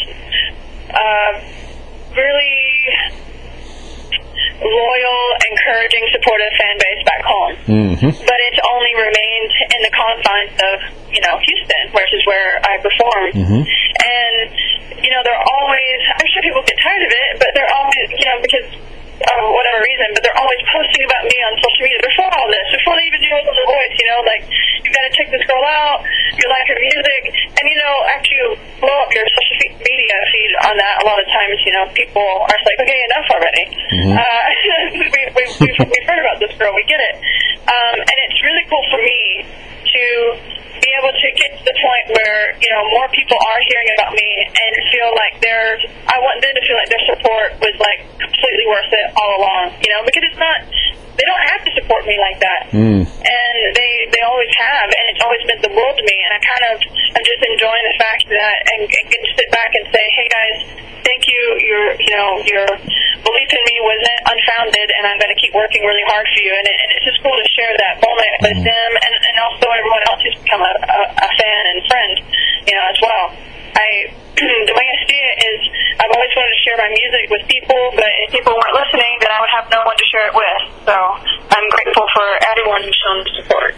uh, 0.95 1.33
really 2.15 2.55
loyal, 4.63 5.21
encouraging, 5.51 6.05
supportive 6.13 6.55
fan 6.55 6.77
base 6.79 7.03
back 7.05 7.23
home. 7.25 7.55
Mm-hmm. 7.67 8.11
But 8.15 8.39
it's 8.53 8.61
only 8.63 8.93
remained 8.95 9.53
in 9.75 9.81
the 9.83 9.93
confines 9.93 10.55
of, 10.55 10.77
you 11.15 11.23
know, 11.23 11.39
Houston, 11.39 11.85
which 11.95 12.11
is 12.13 12.23
where 12.27 12.59
I 12.67 12.75
perform. 12.83 13.31
Mhm. 13.33 13.61
And, 13.63 14.51
you 15.01 15.11
know, 15.15 15.23
they're 15.23 15.45
always, 15.47 15.99
I'm 16.19 16.27
sure 16.35 16.43
people 16.43 16.63
get 16.67 16.77
tired 16.83 17.03
of 17.07 17.13
it, 17.15 17.31
but 17.39 17.49
they're 17.55 17.73
always, 17.73 18.07
you 18.19 18.27
know, 18.27 18.39
because 18.43 18.69
of 19.15 19.41
whatever 19.55 19.79
reason, 19.87 20.11
but 20.13 20.21
they're 20.27 20.37
always 20.43 20.59
posting 20.75 21.07
about 21.07 21.23
me 21.23 21.37
on 21.47 21.55
social 21.63 21.83
media 21.87 22.01
before 22.03 22.29
all 22.35 22.51
this, 22.51 22.67
before 22.75 22.99
they 22.99 23.07
even 23.07 23.23
knew 23.23 23.31
I 23.31 23.41
was 23.47 23.57
The 23.57 23.69
Voice, 23.71 23.95
you 23.95 24.07
know, 24.11 24.21
like, 24.27 24.43
you 24.83 24.91
gotta 24.91 25.13
check 25.15 25.31
this 25.31 25.45
girl 25.47 25.63
out, 25.65 26.03
you 26.35 26.45
like 26.51 26.67
her 26.67 26.77
music, 26.83 27.23
and, 27.31 27.65
you 27.65 27.79
know, 27.79 27.95
after 28.11 28.31
you 28.35 28.45
blow 28.83 28.97
up 29.07 29.11
your 29.15 29.25
social 29.39 29.79
media 29.81 30.17
feed 30.35 30.53
on 30.67 30.75
that, 30.77 30.95
a 31.01 31.05
lot 31.07 31.17
of 31.23 31.27
times, 31.31 31.57
you 31.63 31.73
know, 31.79 31.87
people 31.95 32.27
are 32.27 32.59
like, 32.67 32.79
okay, 32.83 33.01
enough 33.15 33.29
already. 33.31 33.65
Uh, 34.19 34.45
we, 34.99 35.07
we, 35.31 35.43
we've, 35.63 35.79
we've 35.79 36.07
heard 36.11 36.21
about 36.21 36.43
this 36.43 36.53
girl, 36.59 36.75
we 36.75 36.83
get 36.91 36.99
it. 37.01 37.17
Um, 37.71 37.97
and 38.03 38.17
it's 38.29 38.39
really 38.43 38.67
cool 38.69 38.83
for 38.91 38.99
me 39.01 39.47
to 39.95 40.05
be 40.83 40.91
able 41.01 41.15
to 41.17 41.29
get 41.39 41.55
to 41.57 41.63
the 41.65 41.77
point 41.81 42.07
where 42.19 42.53
you 42.61 42.69
know 42.75 42.83
more 42.93 43.09
people 43.15 43.39
are 43.41 43.61
hearing 43.71 43.89
about 43.97 44.13
me 44.13 44.29
and 44.45 44.73
feel 44.93 45.09
like 45.17 45.41
their 45.41 45.81
I 46.13 46.19
want 46.21 46.43
them 46.45 46.53
to 46.53 46.63
feel 46.67 46.77
like 46.77 46.91
their 46.93 47.05
support 47.15 47.49
was 47.63 47.73
like 47.81 48.05
completely 48.21 48.67
worth 48.69 48.91
it 48.93 49.07
all 49.17 49.33
along. 49.41 49.79
You 49.81 49.89
know, 49.97 50.03
because 50.05 50.27
it's 50.29 50.37
not 50.37 50.61
they 51.17 51.25
don't 51.25 51.45
have 51.57 51.63
to 51.65 51.73
support 51.79 52.05
me 52.05 52.19
like 52.21 52.43
that, 52.43 52.64
Mm. 52.75 53.07
and 53.07 53.57
they 53.79 53.93
they 54.11 54.23
always 54.27 54.51
have, 54.59 54.91
and 54.91 55.05
it's 55.15 55.23
always 55.23 55.43
meant 55.47 55.63
the 55.63 55.71
world 55.71 55.95
to 55.95 56.03
me. 56.03 56.17
And 56.27 56.33
I 56.35 56.41
kind 56.43 56.65
of 56.75 56.77
I'm 57.15 57.23
just 57.23 57.43
enjoying 57.47 57.87
the 57.87 57.97
fact 58.03 58.27
that 58.27 58.57
and, 58.75 58.83
and 58.83 59.07
to 59.15 59.31
sit 59.39 59.49
back 59.55 59.71
and 59.79 59.87
say, 59.95 60.03
hey 60.03 60.27
guys, 60.27 60.57
thank 61.07 61.23
you. 61.31 61.43
Your 61.63 61.85
you 62.03 62.13
know 62.19 62.43
your 62.43 62.67
belief 63.23 63.51
in 63.55 63.63
me 63.63 63.77
wasn't 63.79 64.21
unfounded, 64.27 64.89
and 64.99 65.07
I'm 65.07 65.19
going 65.23 65.31
to 65.31 65.39
keep 65.39 65.55
working 65.55 65.87
really 65.87 66.05
hard 66.11 66.27
for 66.27 66.41
you. 66.43 66.51
And, 66.51 66.67
it, 66.67 66.77
and 66.83 66.89
it's 66.99 67.07
just 67.15 67.19
cool 67.23 67.39
to 67.39 67.47
share 67.55 67.73
that 67.89 68.03
moment 68.03 68.35
with 68.43 68.61
them, 68.67 68.91
and, 69.01 69.13
and 69.15 69.37
also 69.39 69.71
everyone 69.71 70.03
else 70.11 70.21
who's 70.21 70.39
become 70.43 70.61
a, 70.67 70.75
a, 70.75 71.01
a 71.15 71.29
fan 71.39 71.63
and 71.73 71.79
friend, 71.87 72.15
you 72.69 72.75
know, 72.75 72.85
as 72.91 72.99
well. 73.01 73.27
I 73.75 74.13
the 74.35 74.75
way 74.75 74.87
I 74.87 74.99
see 75.07 75.21
it 75.21 75.37
is 75.47 75.61
I've 76.03 76.11
always 76.11 76.33
wanted 76.35 76.53
to 76.59 76.61
share 76.67 76.79
my 76.79 76.91
music 76.91 77.31
with 77.31 77.43
people, 77.47 77.81
but 77.95 78.11
if 78.27 78.35
people 78.35 78.51
weren't 78.55 78.75
listening, 78.75 79.15
then 79.23 79.31
I 79.31 79.39
would 79.39 79.55
have 79.55 79.67
no 79.71 79.83
one 79.87 79.95
to 79.95 80.07
share 80.11 80.27
it 80.27 80.35
with. 80.35 80.61
So 80.91 80.95
I'm 80.95 81.67
grateful 81.71 82.07
for 82.11 82.27
everyone 82.57 82.83
who's 82.83 82.99
shown 83.05 83.25
support. 83.43 83.75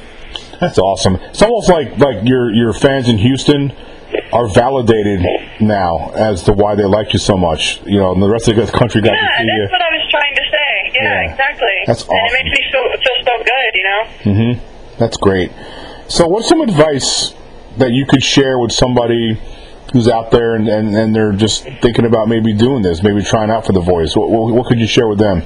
That's 0.61 0.79
awesome. 0.79 1.17
It's 1.17 1.43
almost 1.43 1.69
like 1.69 1.99
like 1.99 2.27
your 2.27 2.53
your 2.53 2.73
fans 2.73 3.09
in 3.09 3.19
Houston 3.19 3.73
are 4.33 4.49
validated 4.49 5.21
now 5.61 6.11
as 6.15 6.43
to 6.45 6.53
why 6.53 6.75
they 6.75 6.85
like 6.85 7.13
you 7.13 7.19
so 7.19 7.37
much. 7.37 7.81
You 7.85 7.99
know, 7.99 8.13
and 8.13 8.23
the 8.23 8.29
rest 8.29 8.49
of 8.49 8.57
the 8.57 8.67
country 8.67 9.01
got 9.03 9.13
Yeah, 9.13 9.21
to 9.21 9.39
see 9.39 9.45
you. 9.45 9.61
that's 9.63 9.73
what 9.73 9.83
I 9.83 9.91
was 9.97 10.11
trying 10.11 10.35
to 10.35 10.43
say. 10.51 10.93
Yeah, 10.95 11.03
Yeah. 11.03 11.31
exactly. 11.31 11.77
That's 11.87 12.03
And 12.09 12.19
it 12.19 12.33
makes 12.45 12.51
me 12.59 12.65
feel 12.73 12.89
feel 12.91 13.25
so 13.25 13.45
good, 13.45 13.71
you 13.75 13.85
know. 13.85 14.03
Mm-hmm. 14.33 14.99
That's 14.99 15.17
great. 15.19 15.53
So, 16.09 16.27
what's 16.27 16.49
some 16.49 16.61
advice 16.63 17.35
that 17.79 17.91
you 17.91 18.07
could 18.07 18.23
share 18.23 18.59
with 18.59 18.73
somebody 18.73 19.39
who's 19.93 20.09
out 20.09 20.31
there 20.31 20.55
and, 20.55 20.69
and, 20.69 20.97
and 20.97 21.15
they're 21.15 21.33
just 21.33 21.65
thinking 21.83 22.07
about 22.07 22.29
maybe 22.29 22.55
doing 22.55 22.83
this, 22.83 23.03
maybe 23.03 23.23
trying 23.23 23.51
out 23.51 23.67
for 23.67 23.73
the 23.73 23.81
voice? 23.81 24.17
What, 24.17 24.31
what, 24.31 24.55
what 24.55 24.67
could 24.67 24.79
you 24.81 24.87
share 24.87 25.07
with 25.09 25.19
them? 25.19 25.43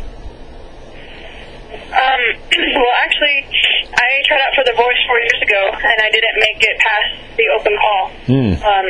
Um, 1.90 2.22
well, 2.50 2.94
actually, 3.20 3.44
I 3.92 4.08
tried 4.24 4.40
out 4.40 4.52
for 4.56 4.64
The 4.64 4.76
Voice 4.76 5.00
four 5.04 5.20
years 5.20 5.40
ago, 5.44 5.62
and 5.76 5.96
I 6.00 6.08
didn't 6.08 6.36
make 6.40 6.60
it 6.60 6.76
past 6.80 7.10
the 7.36 7.46
open 7.52 7.74
call. 7.76 8.04
Hmm. 8.24 8.52
Um, 8.56 8.86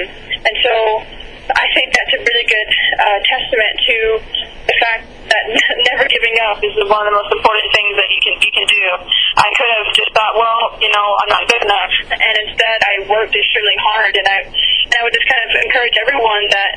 and 0.47 0.55
so 0.63 0.73
I 1.51 1.67
think 1.75 1.91
that's 1.91 2.15
a 2.15 2.21
really 2.23 2.47
good 2.47 2.69
uh, 2.95 3.19
testament 3.27 3.75
to 3.91 3.97
the 4.71 4.77
fact 4.87 5.03
that 5.35 5.45
never 5.91 6.07
giving 6.07 6.37
up 6.47 6.63
is 6.63 6.79
one 6.87 7.03
of 7.03 7.11
the 7.11 7.17
most 7.19 7.33
important 7.35 7.69
things 7.75 7.93
that 7.99 8.09
you 8.15 8.21
can 8.23 8.35
you 8.39 8.53
can 8.55 8.67
do. 8.71 8.87
I 9.35 9.49
could 9.59 9.71
have 9.83 9.89
just 9.99 10.11
thought, 10.15 10.35
well, 10.39 10.79
you 10.79 10.91
know, 10.95 11.07
I'm 11.27 11.31
not 11.35 11.43
good 11.51 11.63
enough, 11.67 11.93
and 12.15 12.35
instead 12.47 12.79
I 12.87 12.95
worked 13.11 13.35
extremely 13.35 13.79
hard, 13.83 14.15
and 14.15 14.27
I 14.31 14.39
and 14.47 14.95
I 14.95 15.01
would 15.03 15.15
just 15.15 15.27
kind 15.27 15.43
of 15.43 15.51
encourage 15.67 15.97
everyone 16.07 16.45
that 16.55 16.73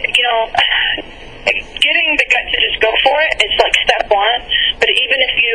you 0.00 0.24
know. 0.24 0.40
Getting 1.48 2.08
the 2.18 2.28
gut 2.28 2.44
to 2.44 2.58
just 2.60 2.76
go 2.82 2.92
for 3.00 3.16
it 3.24 3.32
is 3.40 3.56
like 3.56 3.72
step 3.80 4.04
one, 4.12 4.44
but 4.76 4.90
even 4.90 5.16
if 5.16 5.32
you 5.40 5.54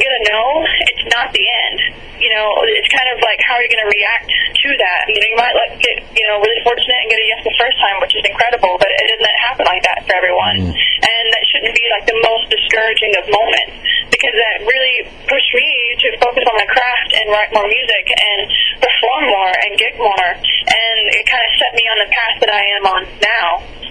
get 0.00 0.10
a 0.10 0.20
no, 0.32 0.64
it's 0.64 1.04
not 1.12 1.28
the 1.30 1.44
end. 1.44 1.78
You 2.16 2.28
know, 2.36 2.48
it's 2.68 2.90
kind 2.92 3.08
of 3.12 3.20
like 3.20 3.40
how 3.44 3.56
are 3.56 3.64
you 3.64 3.72
going 3.72 3.84
to 3.84 3.92
react 3.92 4.28
to 4.28 4.68
that? 4.76 5.00
You 5.08 5.20
know, 5.20 5.28
you 5.28 5.38
might 5.40 5.56
like 5.56 5.72
get 5.80 5.96
you 6.12 6.24
know 6.28 6.40
really 6.40 6.60
fortunate 6.64 7.00
and 7.04 7.08
get 7.12 7.20
a 7.20 7.26
yes 7.28 7.40
the 7.44 7.56
first 7.60 7.76
time, 7.80 7.96
which 8.00 8.16
is 8.16 8.24
incredible, 8.24 8.76
but 8.80 8.88
it 8.88 9.06
doesn't 9.08 9.38
happen 9.44 9.64
like 9.68 9.84
that 9.84 10.04
for 10.04 10.12
everyone, 10.16 10.56
mm-hmm. 10.68 11.04
and 11.04 11.24
that 11.32 11.44
shouldn't 11.52 11.76
be 11.76 11.86
like 11.92 12.04
the 12.08 12.18
most 12.24 12.48
discouraging 12.52 13.12
of 13.20 13.24
moments 13.28 13.76
because 14.10 14.36
that 14.36 14.56
really 14.68 15.08
pushed 15.24 15.52
me 15.56 15.68
to 15.96 16.08
focus 16.20 16.44
on 16.44 16.54
my 16.60 16.68
craft 16.68 17.10
and 17.16 17.32
write 17.32 17.48
more 17.56 17.64
music 17.64 18.04
and 18.12 18.40
perform 18.84 19.32
more 19.32 19.52
and 19.64 19.78
gig 19.80 19.96
more. 19.96 20.28
And 20.36 21.00
it 21.08 21.24
kind 21.24 21.40
of 21.40 21.52
set 21.56 21.72
me 21.72 21.84
on 21.88 21.98
the 22.04 22.10
path 22.12 22.36
that 22.44 22.52
I 22.52 22.62
am 22.76 22.84
on 22.84 23.02
now. 23.22 23.48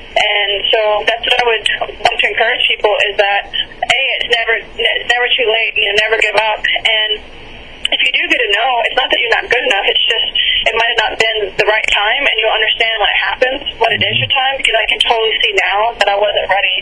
And 0.09 0.51
so 0.69 0.79
that's 1.05 1.23
what 1.25 1.37
I 1.37 1.45
would 1.49 1.65
want 2.01 2.17
to 2.19 2.25
encourage 2.29 2.61
people 2.67 2.93
is 3.09 3.17
that 3.17 3.49
a 3.89 4.01
it's 4.21 4.29
never 4.29 4.53
it's 4.61 5.09
never 5.09 5.27
too 5.33 5.47
late. 5.49 5.73
You 5.75 5.89
know, 5.89 5.95
never 6.05 6.17
give 6.21 6.37
up. 6.37 6.61
And 6.61 7.11
if 7.89 7.99
you 8.05 8.11
do 8.13 8.23
get 8.29 8.39
a 8.39 8.49
no, 8.53 8.67
it's 8.85 8.97
not 8.97 9.09
that 9.09 9.19
you're 9.19 9.35
not 9.35 9.45
good 9.49 9.65
enough. 9.65 9.85
It's 9.89 10.05
just 10.05 10.27
it 10.69 10.73
might 10.77 10.89
have 10.93 11.01
not 11.09 11.13
been 11.17 11.37
the 11.57 11.67
right 11.67 11.87
time, 11.89 12.21
and 12.21 12.35
you'll 12.37 12.53
understand 12.53 12.93
when 13.01 13.09
it 13.09 13.21
happens 13.25 13.59
when 13.81 13.91
it 13.97 14.01
is 14.03 14.15
your 14.21 14.31
time. 14.31 14.55
Because 14.61 14.77
I 14.77 14.85
can 14.85 14.99
totally 15.01 15.35
see 15.41 15.53
now 15.57 15.79
that 15.97 16.07
I 16.09 16.17
wasn't 16.17 16.47
ready 16.49 16.75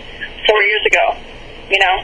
four 0.45 0.59
years 0.63 0.83
ago. 0.83 1.05
You 1.71 1.79
know. 1.79 1.95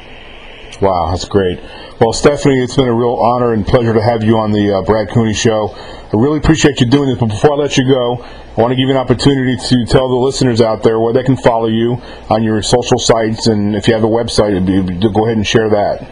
Wow, 0.81 1.11
that's 1.11 1.25
great. 1.25 1.59
Well, 2.01 2.11
Stephanie, 2.11 2.59
it's 2.59 2.75
been 2.75 2.87
a 2.87 2.93
real 2.93 3.15
honor 3.15 3.53
and 3.53 3.65
pleasure 3.65 3.93
to 3.93 4.01
have 4.01 4.23
you 4.23 4.37
on 4.37 4.51
the 4.51 4.73
uh, 4.73 4.81
Brad 4.81 5.09
Cooney 5.09 5.33
Show. 5.33 5.69
I 5.71 6.17
really 6.17 6.39
appreciate 6.39 6.81
you 6.81 6.87
doing 6.87 7.07
this. 7.07 7.19
But 7.19 7.27
before 7.27 7.53
I 7.53 7.55
let 7.55 7.77
you 7.77 7.87
go, 7.87 8.25
I 8.53 8.61
want 8.61 8.69
to 8.69 8.77
give 8.77 8.85
you 8.85 8.93
an 8.93 9.01
opportunity 9.01 9.57
to 9.57 9.85
tell 9.89 10.05
the 10.07 10.21
listeners 10.21 10.61
out 10.61 10.83
there 10.83 10.99
where 10.99 11.11
they 11.11 11.23
can 11.23 11.37
follow 11.37 11.65
you 11.65 11.97
on 12.29 12.43
your 12.43 12.61
social 12.61 12.99
sites, 12.99 13.47
and 13.47 13.75
if 13.75 13.87
you 13.87 13.95
have 13.95 14.03
a 14.03 14.13
website, 14.13 14.53
go 14.61 15.25
ahead 15.25 15.37
and 15.37 15.47
share 15.47 15.73
that. 15.73 16.05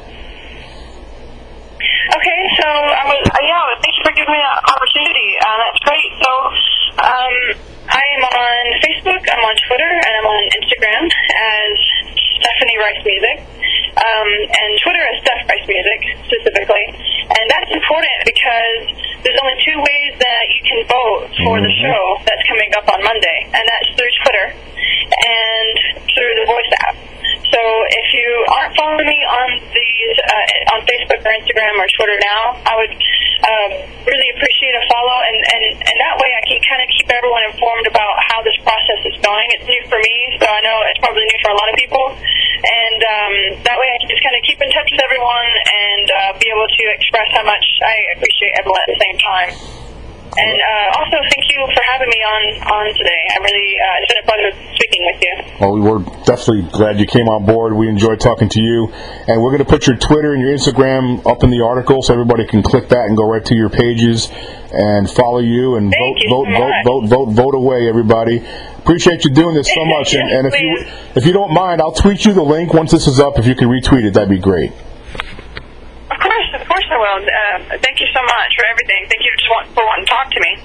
Okay, 2.17 2.41
so 2.57 2.65
uh, 2.65 3.37
yeah, 3.45 3.61
thank 3.77 3.93
you 3.93 4.01
for 4.01 4.13
giving 4.17 4.33
me 4.33 4.41
that 4.41 4.57
opportunity. 4.73 5.37
Uh, 5.37 5.57
that's 5.61 5.81
great. 5.85 6.09
So 6.17 6.31
um, 6.97 7.35
I 7.93 8.01
am 8.17 8.23
on 8.25 8.61
Facebook, 8.89 9.21
I'm 9.21 9.43
on 9.45 9.55
Twitter, 9.69 9.91
and 10.01 10.11
I'm 10.17 10.25
on 10.25 10.41
Instagram 10.65 11.05
as 11.05 11.77
Stephanie 12.41 12.77
Rice 12.81 13.05
Music 13.05 13.50
um, 14.01 14.29
and 14.49 14.69
Twitter 14.81 15.03
is 15.13 15.21
Steph 15.21 15.45
Rice 15.45 15.67
Music 15.69 15.99
specifically. 16.25 16.85
And 17.31 17.45
that's 17.49 17.71
important 17.71 18.17
because 18.25 18.97
there's 19.21 19.39
only 19.39 19.57
two 19.61 19.77
ways 19.77 20.11
that 20.17 20.43
you 20.57 20.61
can 20.65 20.79
vote 20.89 21.29
for 21.45 21.57
mm-hmm. 21.57 21.69
the 21.69 21.73
show 21.79 22.03
that's 22.25 22.43
coming 22.49 22.71
up 22.75 22.85
on 22.89 22.99
Monday, 23.05 23.39
and 23.53 23.63
that's 23.63 23.89
through 23.95 24.13
Twitter 24.25 24.47
and 24.57 25.73
through 26.11 26.33
the 26.41 26.45
Voice 26.49 26.71
app. 26.87 26.95
So 27.51 27.59
if 27.59 28.07
you 28.15 28.27
aren't 28.47 28.73
following 28.79 29.07
me 29.11 29.19
on 29.27 29.59
these 29.75 30.15
uh, 30.23 30.73
on 30.75 30.79
Facebook 30.87 31.19
or 31.19 31.31
Instagram 31.35 31.75
or 31.75 31.87
Twitter 31.99 32.15
now, 32.23 32.55
I 32.63 32.73
would 32.79 32.93
um, 32.95 33.71
really 34.07 34.29
appreciate 34.31 34.71
a 34.71 34.83
follow, 34.87 35.17
and, 35.19 35.35
and, 35.35 35.63
and 35.83 35.95
that 35.99 36.15
way 36.15 36.31
I 36.31 36.43
can 36.47 36.59
kind 36.63 36.79
of 36.79 36.87
keep 36.95 37.11
everyone 37.11 37.43
informed 37.51 37.91
about 37.91 38.15
how 38.31 38.39
this 38.39 38.55
process 38.63 39.01
is 39.03 39.17
going. 39.19 39.47
It's 39.59 39.67
new 39.67 39.83
for 39.91 39.99
me, 39.99 40.15
so 40.39 40.47
I 40.47 40.63
know 40.63 40.79
it's 40.87 41.01
probably 41.03 41.27
new 41.27 41.39
for 41.43 41.51
a 41.51 41.57
lot 41.59 41.67
of 41.67 41.75
people, 41.75 42.05
um, 43.11 43.33
that 43.67 43.75
way 43.75 43.87
I 43.91 43.97
can 43.99 44.09
just 44.09 44.23
kind 44.23 44.35
of 44.39 44.41
keep 44.47 44.59
in 44.61 44.69
touch 44.71 44.87
with 44.87 45.01
everyone 45.03 45.51
and 45.51 46.05
uh, 46.07 46.31
be 46.39 46.47
able 46.47 46.67
to 46.67 46.83
express 46.95 47.27
how 47.35 47.43
much 47.43 47.65
I 47.83 47.95
appreciate 48.15 48.53
everyone 48.59 48.81
at 48.87 48.89
the 48.95 48.99
same 49.03 49.17
time. 49.19 49.51
And 50.31 50.59
uh, 50.63 50.99
also, 50.99 51.19
thank 51.27 51.43
you 51.51 51.59
for 51.75 51.83
having 51.91 52.07
me 52.07 52.21
on 52.23 52.43
on 52.71 52.85
today. 52.95 53.21
I'm 53.35 53.43
really, 53.43 53.75
uh, 53.75 53.99
it's 53.99 54.13
been 54.15 54.23
a 54.23 54.27
pleasure 54.31 54.51
speaking 54.79 55.03
with 55.11 55.19
you. 55.19 55.33
Well, 55.59 55.73
we 55.75 55.81
were 55.83 55.99
definitely 56.23 56.71
glad 56.71 56.99
you 56.99 57.05
came 57.05 57.27
on 57.27 57.45
board. 57.45 57.75
We 57.75 57.89
enjoyed 57.89 58.21
talking 58.21 58.47
to 58.47 58.61
you, 58.61 58.87
and 59.27 59.43
we're 59.43 59.51
going 59.51 59.65
to 59.65 59.67
put 59.67 59.87
your 59.87 59.97
Twitter 59.97 60.31
and 60.31 60.41
your 60.41 60.55
Instagram 60.55 61.19
up 61.27 61.43
in 61.43 61.49
the 61.49 61.59
article 61.59 62.01
so 62.01 62.13
everybody 62.13 62.47
can 62.47 62.63
click 62.63 62.87
that 62.89 63.11
and 63.11 63.17
go 63.17 63.27
right 63.27 63.43
to 63.43 63.55
your 63.55 63.69
pages 63.69 64.31
and 64.71 65.09
follow 65.11 65.39
you 65.39 65.75
and 65.75 65.91
vote, 65.91 66.17
you 66.23 66.29
vote, 66.29 66.47
so 66.47 66.55
vote, 66.55 66.73
vote, 66.85 67.07
vote, 67.09 67.29
vote 67.35 67.55
away, 67.55 67.89
everybody. 67.89 68.39
Appreciate 68.81 69.23
you 69.23 69.31
doing 69.31 69.55
this 69.55 69.69
so 69.73 69.85
much, 69.95 70.13
and, 70.13 70.29
and 70.29 70.47
if 70.47 70.53
you 70.59 70.85
if 71.15 71.25
you 71.25 71.33
don't 71.33 71.53
mind, 71.53 71.81
I'll 71.81 71.93
tweet 71.93 72.25
you 72.25 72.33
the 72.33 72.43
link 72.43 72.73
once 72.73 72.91
this 72.91 73.07
is 73.07 73.19
up. 73.19 73.37
If 73.37 73.45
you 73.45 73.55
can 73.55 73.69
retweet 73.69 74.05
it, 74.05 74.13
that'd 74.13 74.29
be 74.29 74.39
great. 74.39 74.71
Of 74.71 76.19
course, 76.19 76.49
of 76.59 76.67
course 76.67 76.85
I 76.89 76.97
will. 76.97 77.21
Uh, 77.23 77.77
thank 77.77 77.99
you 77.99 78.07
so 78.13 78.21
much 78.21 78.51
for 78.57 78.65
everything. 78.65 79.05
Thank 79.09 79.23
you 79.23 79.31
for 79.73 79.83
wanting 79.85 80.05
to 80.05 80.11
talk 80.11 80.31
to 80.31 80.39
me. 80.39 80.51